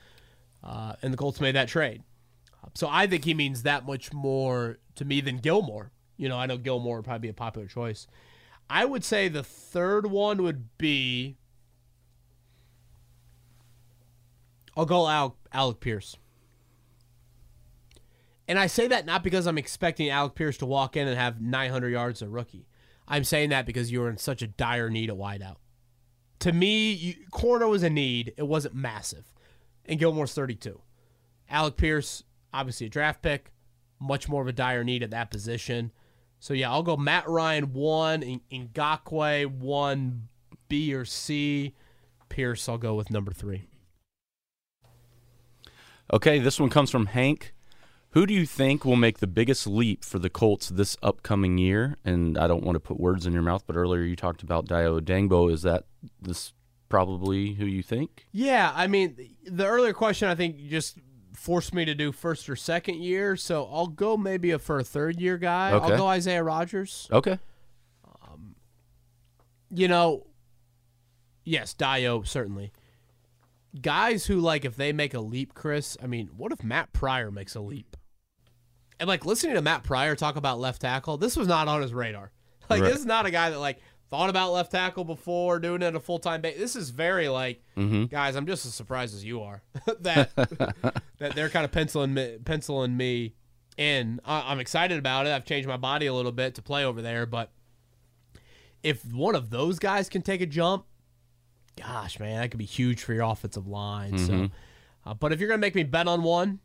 [0.64, 2.04] Uh, and the Colts made that trade.
[2.76, 5.92] So I think he means that much more to me than Gilmore.
[6.18, 8.08] You know, I know Gilmore would probably be a popular choice.
[8.72, 11.36] I would say the third one would be.
[14.78, 16.16] I'll go Alec, Alec Pierce.
[18.48, 21.42] And I say that not because I'm expecting Alec Pierce to walk in and have
[21.42, 22.70] 900 yards a rookie.
[23.10, 25.58] I'm saying that because you were in such a dire need at wideout.
[26.40, 28.34] To me, you, corner was a need.
[28.38, 29.34] It wasn't massive.
[29.84, 30.80] And Gilmore's 32.
[31.50, 33.52] Alec Pierce, obviously a draft pick,
[34.00, 35.92] much more of a dire need at that position.
[36.42, 40.28] So yeah, I'll go Matt Ryan one, In- Ngakoue one,
[40.68, 41.76] B or C.
[42.30, 43.68] Pierce, I'll go with number three.
[46.12, 47.54] Okay, this one comes from Hank.
[48.10, 51.98] Who do you think will make the biggest leap for the Colts this upcoming year?
[52.04, 54.66] And I don't want to put words in your mouth, but earlier you talked about
[54.66, 55.52] Dayo Odeyingbo.
[55.52, 55.86] Is that
[56.20, 56.54] this
[56.90, 58.26] probably who you think?
[58.32, 59.16] Yeah, I mean,
[59.46, 60.98] the earlier question I think just
[61.42, 64.84] forced me to do first or second year, so I'll go maybe a, for a
[64.84, 65.72] third year guy.
[65.72, 65.92] Okay.
[65.92, 67.10] I'll go Isaiah Rodgers.
[67.12, 67.40] Okay.
[68.24, 68.56] Um,
[69.72, 70.28] you know,
[71.44, 72.72] yes, Dayo certainly.
[73.82, 75.98] Guys who like if they make a leap, Chris.
[76.04, 77.98] I mean, what if Matt Pryor makes a leap?
[79.00, 81.94] And like listening to Matt Pryor talk about left tackle, this was not on his
[81.94, 82.32] radar.
[82.70, 82.90] Like Right.
[82.92, 83.80] this is not a guy that like
[84.12, 86.58] thought about left tackle before, doing it a full time base.
[86.60, 88.06] This is very like, Mm-hmm.
[88.06, 88.36] guys.
[88.36, 89.64] I'm just as surprised as you are
[90.02, 90.36] that
[91.18, 93.34] that they're kind of penciling me, penciling me
[93.78, 94.20] in.
[94.24, 95.32] I, I'm excited about it.
[95.32, 97.52] I've changed my body a little bit to play over there, but
[98.84, 100.86] if one of those guys can take a jump,
[101.78, 104.18] gosh, man, that could be huge for your offensive line.
[104.18, 104.50] So,
[105.06, 106.60] uh, but if you're gonna make me bet on one,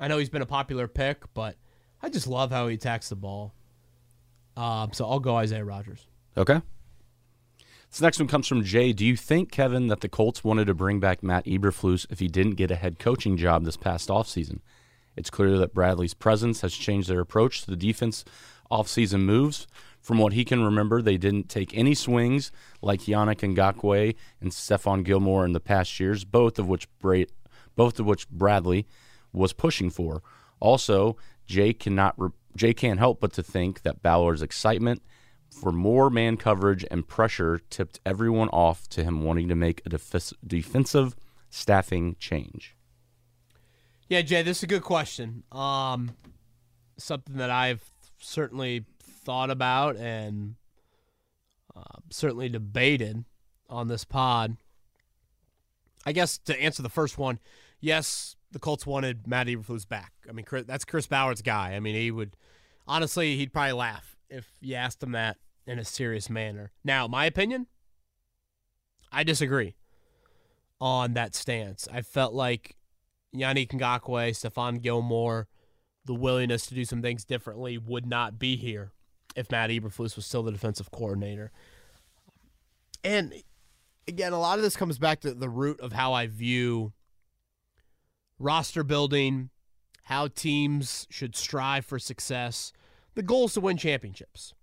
[0.00, 1.56] I know he's been a popular pick, but
[2.00, 3.52] I just love how he attacks the ball.
[4.56, 6.06] Um, so I'll go Isaiah Rodgers.
[6.36, 6.60] Okay.
[7.90, 8.92] This next one comes from Jay.
[8.92, 12.28] Do you think, Kevin, that the Colts wanted to bring back Matt Eberflus if he
[12.28, 14.60] didn't get a head coaching job this past offseason?
[15.16, 18.24] It's clear that Bradley's presence has changed their approach to the defense
[18.70, 19.66] offseason moves.
[20.00, 25.02] From what he can remember, they didn't take any swings like Yannick Ngakoue and Stephon
[25.02, 27.24] Gilmore in the past years, both of which Bra-
[27.74, 28.86] both of which Bradley
[29.32, 30.22] was pushing for.
[30.60, 31.16] Also,
[31.46, 35.02] Jay cannot re- Jay can't help but to think that Ballard's excitement
[35.50, 39.88] for more man coverage and pressure tipped everyone off to him wanting to make a
[39.88, 41.16] def- defensive
[41.50, 42.76] staffing change.
[44.08, 45.42] Yeah, Jay, this is a good question.
[45.52, 46.12] Um,
[46.96, 47.82] something that I've
[48.18, 50.54] certainly thought about and
[51.76, 53.24] uh, certainly debated
[53.68, 54.56] on this pod.
[56.06, 57.38] I guess to answer the first one,
[57.80, 60.12] yes, the Colts wanted Matt Eberflus back.
[60.28, 61.74] I mean, that's Chris Ballard's guy.
[61.74, 62.34] I mean, he would
[62.86, 66.72] honestly, he'd probably laugh if you asked them that in a serious manner.
[66.84, 67.66] Now, my opinion,
[69.12, 69.74] I disagree
[70.80, 71.88] on that stance.
[71.92, 72.76] I felt like
[73.34, 75.48] Yannick Ngakoue, Stephon Gilmore,
[76.04, 78.92] the willingness to do some things differently would not be here
[79.36, 81.52] if Matt Eberflus was still the defensive coordinator.
[83.04, 83.34] And
[84.06, 86.92] again, a lot of this comes back to the root of how I view
[88.38, 89.50] roster building,
[90.04, 92.72] how teams should strive for success.
[93.18, 94.54] The goal is to win championships.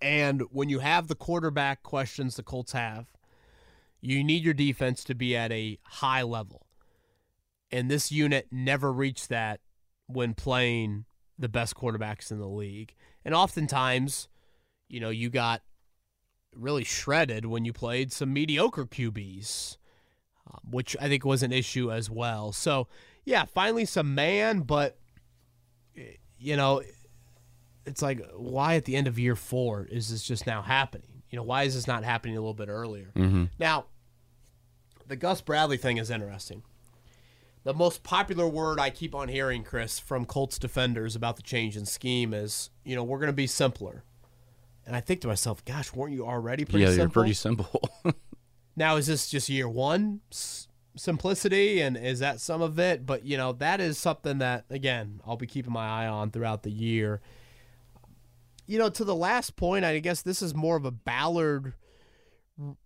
[0.00, 3.12] And when you have the quarterback questions the Colts have,
[4.00, 6.64] you need your defense to be at a high level.
[7.70, 9.60] And this unit never reached that
[10.06, 11.04] when playing
[11.38, 12.94] the best quarterbacks in the league.
[13.22, 14.28] And oftentimes,
[14.88, 15.60] you know, you got
[16.56, 19.76] really shredded when you played some mediocre QBs,
[20.50, 22.50] um, which I think was an issue as well.
[22.52, 22.88] So,
[23.26, 24.96] yeah, finally some man, but,
[26.38, 26.82] you know,
[27.86, 31.22] it's like, why at the end of year four is this just now happening?
[31.30, 33.10] You know, why is this not happening a little bit earlier?
[33.14, 33.44] Mm-hmm.
[33.58, 33.86] Now,
[35.06, 36.62] the Gus Bradley thing is interesting.
[37.64, 41.76] The most popular word I keep on hearing, Chris, from Colts defenders about the change
[41.76, 44.04] in scheme is, you know, we're going to be simpler.
[44.86, 47.02] And I think to myself, gosh, weren't you already pretty yeah, simple?
[47.02, 47.90] you're pretty simple.
[48.78, 50.20] Now, is this just year one
[50.98, 53.06] simplicity, and is that some of it?
[53.06, 56.62] But you know, that is something that again I'll be keeping my eye on throughout
[56.62, 57.20] the year.
[58.66, 61.72] You know, to the last point, I guess this is more of a Ballard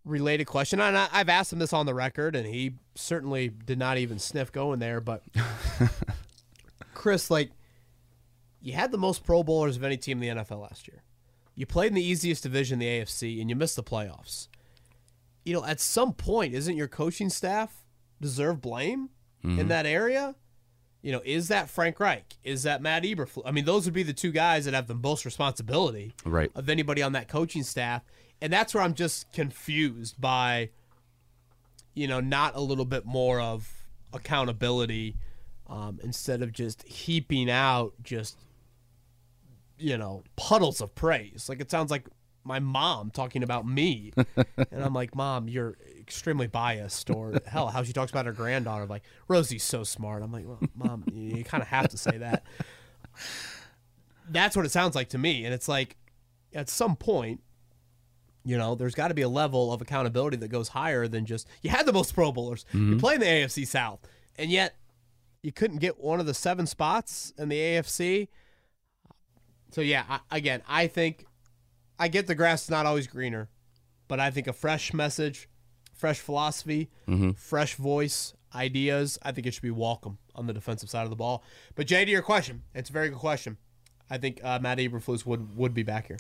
[0.04, 3.78] related question, and I, I've asked him this on the record, and he certainly did
[3.78, 5.00] not even sniff going there.
[5.00, 5.24] But
[6.94, 7.50] Chris, like,
[8.60, 11.02] you had the most Pro Bowlers of any team in the NFL last year.
[11.56, 14.46] You played in the easiest division, the AFC, and you missed the playoffs
[15.44, 17.81] you know, at some point, isn't your coaching staff
[18.22, 19.10] deserve blame
[19.44, 20.34] in that area?
[21.02, 22.36] You know, is that Frank Reich?
[22.44, 23.42] Is that Matt Eberflus?
[23.44, 26.50] I mean, those would be the two guys that have the most responsibility right.
[26.54, 28.02] of anybody on that coaching staff,
[28.40, 30.70] and that's where I'm just confused by,
[31.94, 33.68] you know, not a little bit more of
[34.12, 35.16] accountability
[35.68, 38.38] um, instead of just heaping out just,
[39.76, 41.48] you know, puddles of praise.
[41.48, 42.06] Like it sounds like
[42.44, 47.10] my mom talking about me, and I'm like, Mom, you're extremely biased.
[47.10, 50.22] Or hell, how she talks about her granddaughter, like Rosie's so smart.
[50.22, 52.44] I'm like, well, Mom, you, you kind of have to say that.
[54.28, 55.96] That's what it sounds like to me, and it's like,
[56.54, 57.40] at some point,
[58.44, 61.46] you know, there's got to be a level of accountability that goes higher than just
[61.62, 62.98] you had the most Pro Bowlers, you mm-hmm.
[62.98, 64.00] play in the AFC South,
[64.36, 64.76] and yet
[65.42, 68.28] you couldn't get one of the seven spots in the AFC.
[69.70, 71.24] So yeah, I, again, I think
[72.02, 73.48] I get the grass is not always greener,
[74.08, 75.48] but I think a fresh message,
[75.94, 76.90] fresh philosophy,
[77.36, 81.16] fresh voice, ideas, I think it should be welcome on the defensive side of the
[81.16, 81.44] ball.
[81.76, 83.56] But Jay, to your question, it's a very good question.
[84.10, 86.18] I think uh, Matt Eberflus would would be back here.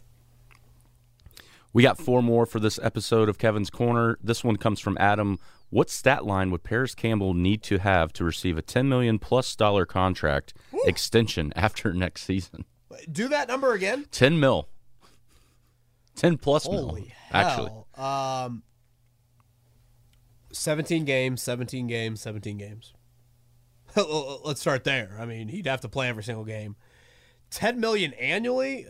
[1.72, 4.18] We got four more for this episode of Kevin's Corner.
[4.22, 5.40] This one comes from Adam.
[5.70, 9.56] What stat line would Parris Campbell need to have to receive a 10 million plus
[9.56, 10.54] dollar contract
[10.84, 12.66] extension after next season?
[13.10, 14.06] Do that number again.
[14.12, 14.68] 10 mil.
[16.16, 16.88] 10 plus mil.
[16.88, 17.70] Holy Actually.
[17.96, 18.62] Um,
[20.52, 22.92] 17 games, 17 games, 17 games.
[24.44, 25.16] Let's start there.
[25.18, 26.76] I mean, he'd have to play every single game.
[27.50, 28.86] 10 million annually?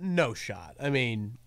[0.00, 0.76] No shot.
[0.80, 1.38] I mean,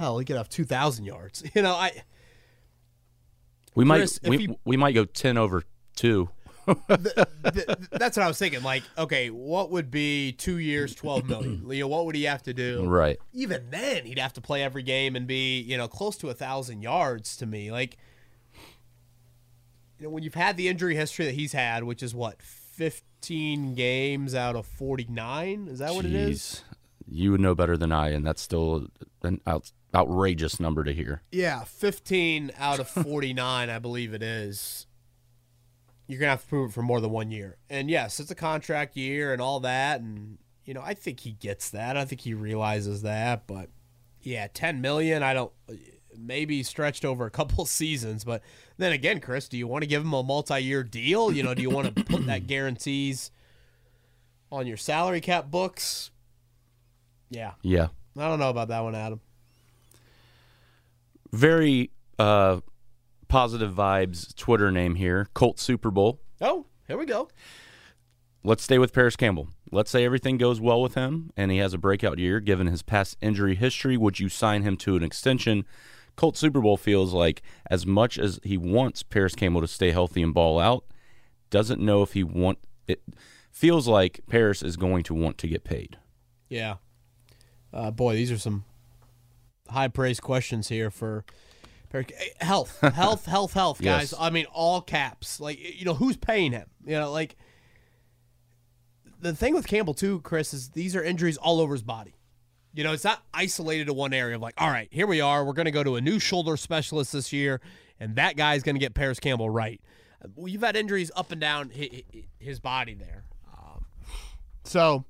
[0.00, 1.42] hell, he could have two thousand yards.
[1.54, 1.92] You know, I
[3.74, 5.62] We might Chris, if we, he- we might go ten over
[6.74, 7.50] two.
[7.50, 8.62] th- that's what I was thinking.
[8.62, 11.62] Like, okay, what would be two years, twelve million?
[11.68, 12.84] Leo, what would he have to do?
[12.86, 13.18] Right.
[13.32, 16.34] Even then, he'd have to play every game and be, you know, close to a
[16.34, 17.36] thousand yards.
[17.38, 17.96] To me, like,
[19.98, 23.74] you know, when you've had the injury history that he's had, which is what fifteen
[23.74, 25.68] games out of forty nine.
[25.70, 26.62] Is that what it is?
[27.12, 28.86] You would know better than I, and that's still
[29.22, 31.22] an out, outrageous number to hear.
[31.32, 34.86] Yeah, 15 out of 49, I believe it is.
[36.10, 37.56] You're going to have to prove it for more than one year.
[37.68, 40.00] And yes, it's a contract year and all that.
[40.00, 41.96] And, you know, I think he gets that.
[41.96, 43.46] I think he realizes that.
[43.46, 43.70] But
[44.22, 45.52] yeah, 10 million, I don't,
[46.16, 48.24] maybe stretched over a couple seasons.
[48.24, 48.42] But
[48.76, 51.32] then again, Chris, do you want to give him a multi year deal?
[51.32, 53.30] You know, do you want to put that guarantees
[54.50, 56.10] on your salary cap books?
[57.30, 57.52] Yeah.
[57.62, 57.88] Yeah.
[58.18, 59.20] I don't know about that one, Adam.
[61.32, 62.60] Very uh,
[63.30, 65.28] positive vibes Twitter name here.
[65.32, 66.20] Colt Super Bowl.
[66.40, 67.28] Oh, here we go.
[68.42, 69.48] Let's stay with Parris Campbell.
[69.70, 72.82] Let's say everything goes well with him and he has a breakout year given his
[72.82, 73.96] past injury history.
[73.96, 75.64] Would you sign him to an extension?
[76.16, 80.22] Colt Super Bowl feels like as much as he wants Parris Campbell to stay healthy
[80.22, 80.84] and ball out,
[81.50, 83.02] doesn't know if he want it
[83.52, 85.98] feels like Parris is going to want to get paid.
[86.48, 86.76] Yeah.
[87.72, 88.64] Uh, boy, these are some
[89.68, 91.34] high praise questions here for for-
[92.40, 94.12] health, health, health, health, guys.
[94.12, 94.14] Yes.
[94.18, 95.40] I mean, all caps.
[95.40, 96.68] Like, you know, who's paying him?
[96.84, 97.36] You know, like
[99.20, 102.14] the thing with Campbell too, Chris, is these are injuries all over his body.
[102.72, 105.44] You know, it's not isolated to one area of like, all right, here we are.
[105.44, 107.60] We're going to go to a new shoulder specialist this year,
[107.98, 109.80] and that guy's going to get Parris Campbell right.
[110.36, 112.02] Well, you've had injuries up and down his,
[112.38, 113.24] his body there.
[113.52, 113.86] Um,
[114.64, 115.04] so,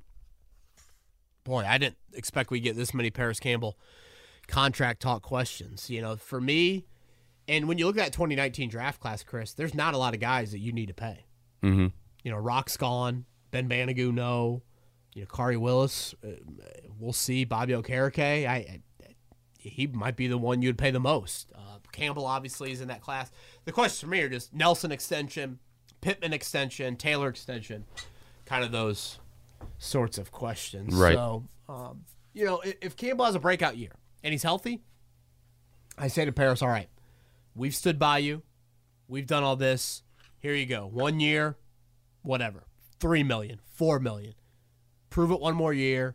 [1.45, 3.76] boy, I didn't expect we get this many Parris Campbell
[4.51, 5.89] contract talk questions.
[5.89, 6.85] You know, for me,
[7.49, 10.21] and when you look at that 2019 draft class, Chris, there's not a lot of
[10.21, 11.25] guys that you need to pay.
[11.63, 11.89] Mm-hmm.
[12.23, 14.63] You know, Rock's gone, Ben Banogu, no.
[15.15, 16.29] You know, Khari Willis, uh,
[16.99, 17.45] we'll see.
[17.45, 18.81] Bobby Okereke, I, I,
[19.59, 21.51] he might be the one you'd pay the most.
[21.53, 23.33] Uh, Campbell obviously is in that class.
[23.65, 25.59] The questions for me are just Nelson extension,
[26.01, 27.85] Pittman extension, Taylor extension,
[28.47, 29.19] kind of those
[29.79, 30.95] sorts of questions.
[30.95, 31.15] Right.
[31.15, 33.93] So, um, you know, if, if Campbell has a breakout year
[34.23, 34.81] and he's healthy,
[35.99, 36.89] I say to Parris, all right,
[37.55, 38.43] we've stood by you.
[39.09, 40.03] We've done all this.
[40.39, 40.87] Here you go.
[40.87, 41.57] One year,
[42.23, 42.64] whatever.
[43.01, 44.35] Three million, four million.
[45.11, 46.14] Prove it one more year,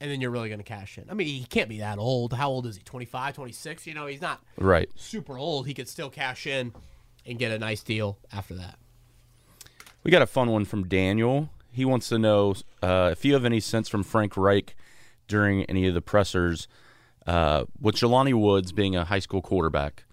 [0.00, 1.04] and then you're really going to cash in.
[1.10, 2.32] I mean, he can't be that old.
[2.32, 2.82] How old is he?
[2.82, 3.86] 25, 26?
[3.86, 4.88] You know, he's not Right.
[4.94, 5.66] super old.
[5.66, 6.72] He could still cash in
[7.26, 8.78] and get a nice deal after that.
[10.02, 11.50] We got a fun one from Daniel.
[11.70, 14.74] He wants to know uh, if you have any sense from Frank Reich
[15.28, 16.66] during any of the pressers
[17.26, 20.04] uh, with Jelani Woods being a high school quarterback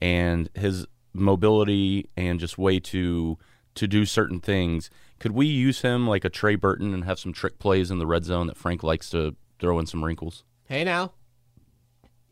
[0.00, 3.38] and his mobility and just way to
[3.74, 4.90] to do certain things.
[5.20, 8.06] Could we use him like a Trey Burton and have some trick plays in the
[8.06, 10.44] red zone that Frank likes to throw in some wrinkles?
[10.68, 11.12] Hey now,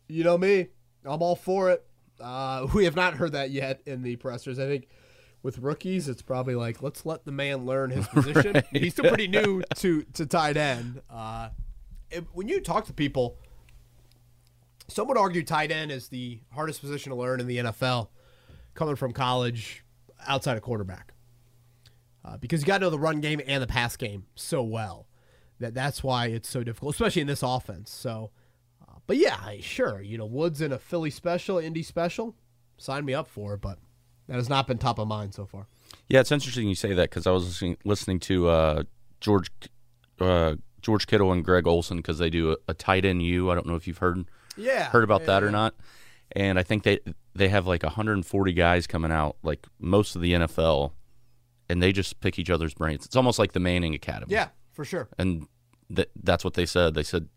[0.07, 0.67] you know me.
[1.05, 1.85] I'm all for it.
[2.19, 4.59] Uh, we have not heard that yet in the pressers.
[4.59, 4.87] I think
[5.43, 8.61] with rookies, it's probably like let's let the man learn his position.
[8.71, 11.01] He's still pretty new to to tight end.
[11.09, 11.49] Uh,
[12.11, 13.37] it- when you talk to people,
[14.87, 18.09] some would argue tight end is the hardest position to learn in the NFL,
[18.73, 19.83] coming from college,
[20.27, 21.13] outside of quarterback,
[22.23, 25.07] uh, because you got to know the run game and the pass game so well
[25.59, 27.91] that that's why it's so difficult, especially in this offense.
[27.91, 28.31] So,
[28.87, 32.35] uh, but yeah, sure, you know, Woods in a Philly special, Indy special,
[32.77, 33.61] sign me up for it.
[33.61, 33.79] But
[34.27, 35.67] that has not been top of mind so far.
[36.07, 38.83] Yeah, it's interesting you say that because I was listening, listening to uh,
[39.19, 39.49] George
[40.19, 43.49] uh, George Kittle and Greg Olsen because they do a, a tight end U.
[43.49, 45.75] I don't know if you've heard Yeah, heard about that or not.
[46.33, 46.99] And I think they
[47.35, 50.91] they have like 140 guys coming out, like most of the NFL,
[51.69, 53.05] and they just pick each other's brains.
[53.05, 54.33] It's almost like the Manning Academy.
[54.33, 55.07] Yeah, for sure.
[55.17, 55.47] and
[55.95, 56.93] th- that's what they said.
[56.95, 57.29] They said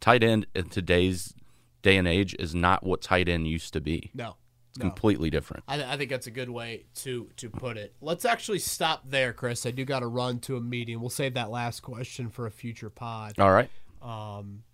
[0.00, 1.34] tight end in today's
[1.82, 4.10] day and age is not what tight end used to be.
[4.14, 4.36] No,
[4.70, 4.86] It's no.
[4.86, 5.62] completely different.
[5.68, 7.94] I, I think that's a good way to to put it.
[8.00, 9.66] Let's actually stop there, Chris.
[9.66, 11.00] I do got to run to a meeting.
[11.00, 13.34] We'll save that last question for a future pod.
[13.38, 13.70] All right.
[14.00, 14.64] Um,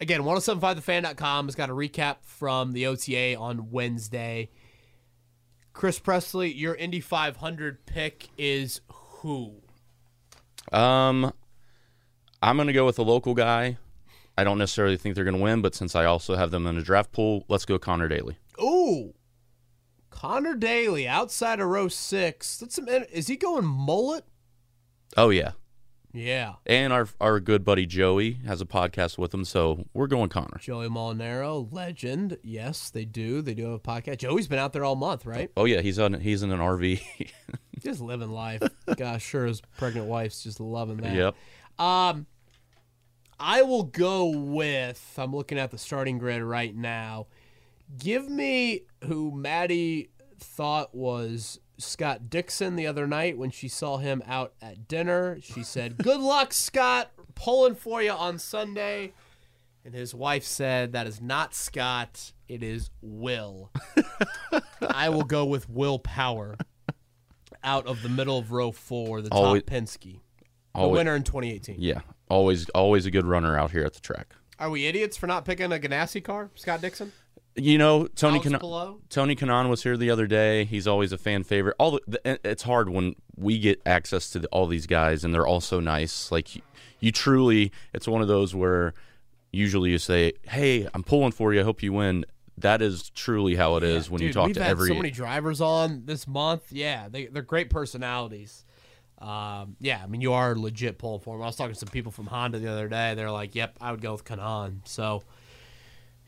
[0.00, 4.50] again, 1075thefan.com has got a recap from the OTA on Wednesday.
[5.72, 9.62] Chris Presley, your Indy 500 pick is who?
[10.72, 11.32] Um,
[12.42, 13.78] I'm going to go with a local guy.
[14.38, 16.76] I don't necessarily think they're going to win, but since I also have them in
[16.76, 18.38] a draft pool, let's go Conor Daly.
[18.62, 19.14] Ooh,
[20.10, 22.58] Conor Daly outside of row six.
[22.58, 22.88] That's some.
[22.88, 24.24] Is he going mullet?
[25.16, 25.52] Oh yeah,
[26.16, 26.54] Yeah.
[26.64, 30.58] And our our good buddy Joey has a podcast with him, so we're going Conor.
[30.58, 32.38] Joey Molinaro, legend.
[32.42, 33.42] Yes, they do.
[33.42, 34.18] They do have a podcast.
[34.18, 35.50] Joey's been out there all month, right?
[35.56, 37.02] Oh yeah, he's on he's in an RV.
[37.80, 38.62] just living life.
[38.96, 41.14] Gosh, sure his pregnant wife's just loving that.
[41.14, 41.36] yep.
[41.78, 42.26] Um,
[43.38, 45.14] I will go with.
[45.18, 47.26] I'm looking at the starting grid right now.
[47.98, 54.22] Give me who Maddie thought was Scott Dixon the other night when she saw him
[54.26, 55.38] out at dinner.
[55.42, 59.12] She said, "Good luck, Scott, pulling for you on Sunday."
[59.84, 62.32] And his wife said, "That is not Scott.
[62.48, 63.70] It is Will."
[64.88, 66.56] I will go with Will Power
[67.62, 70.20] out of the middle of row four, the top Always- Penske,
[70.74, 71.76] the winner in 2018.
[71.78, 74.34] yeah, always always a good runner out here at the track.
[74.58, 77.12] Are we idiots for not picking a Ganassi car, Scott Dixon?
[77.56, 80.64] You know, Tony House Can- Tony Kanaan was here the other day.
[80.64, 81.74] He's always a fan favorite.
[81.78, 85.32] All the, the, it's hard when we get access to the, all these guys, and
[85.32, 86.30] they're all so nice.
[86.30, 86.62] Like you,
[87.00, 88.92] you truly, it's one of those where
[89.52, 91.60] usually you say, "Hey, I'm pulling for you.
[91.60, 92.26] I hope you win."
[92.58, 94.88] That is truly how it is when you Dude, talk we've to had every.
[94.88, 96.72] so many drivers on this month.
[96.72, 98.64] Yeah, they, they're great personalities.
[99.18, 101.42] Um, yeah, I mean, you are legit pulling for him.
[101.42, 103.14] I was talking to some people from Honda the other day.
[103.14, 105.22] They're like, "Yep, I would go with Kanaan." So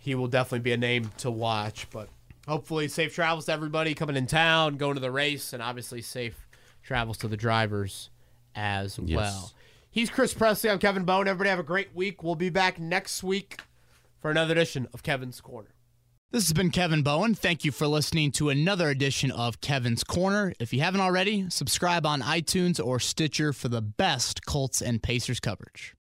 [0.08, 1.86] he will definitely be a name to watch.
[1.90, 2.08] But
[2.48, 6.48] hopefully, safe travels to everybody coming in town, going to the race, and obviously safe
[6.82, 8.08] travels to the drivers
[8.54, 9.16] as Yes.
[9.16, 9.52] well.
[9.90, 10.70] He's Chris Presley.
[10.70, 11.28] I'm Kevin Bowen.
[11.28, 12.22] Everybody have a great week.
[12.22, 13.60] We'll be back next week
[14.18, 15.74] for another edition of Kevin's Corner.
[16.30, 17.34] This has been Kevin Bowen.
[17.34, 20.54] Thank you for listening to another edition of Kevin's Corner.
[20.58, 25.40] If you haven't already, subscribe on iTunes or Stitcher for the best Colts and Pacers
[25.40, 25.94] coverage.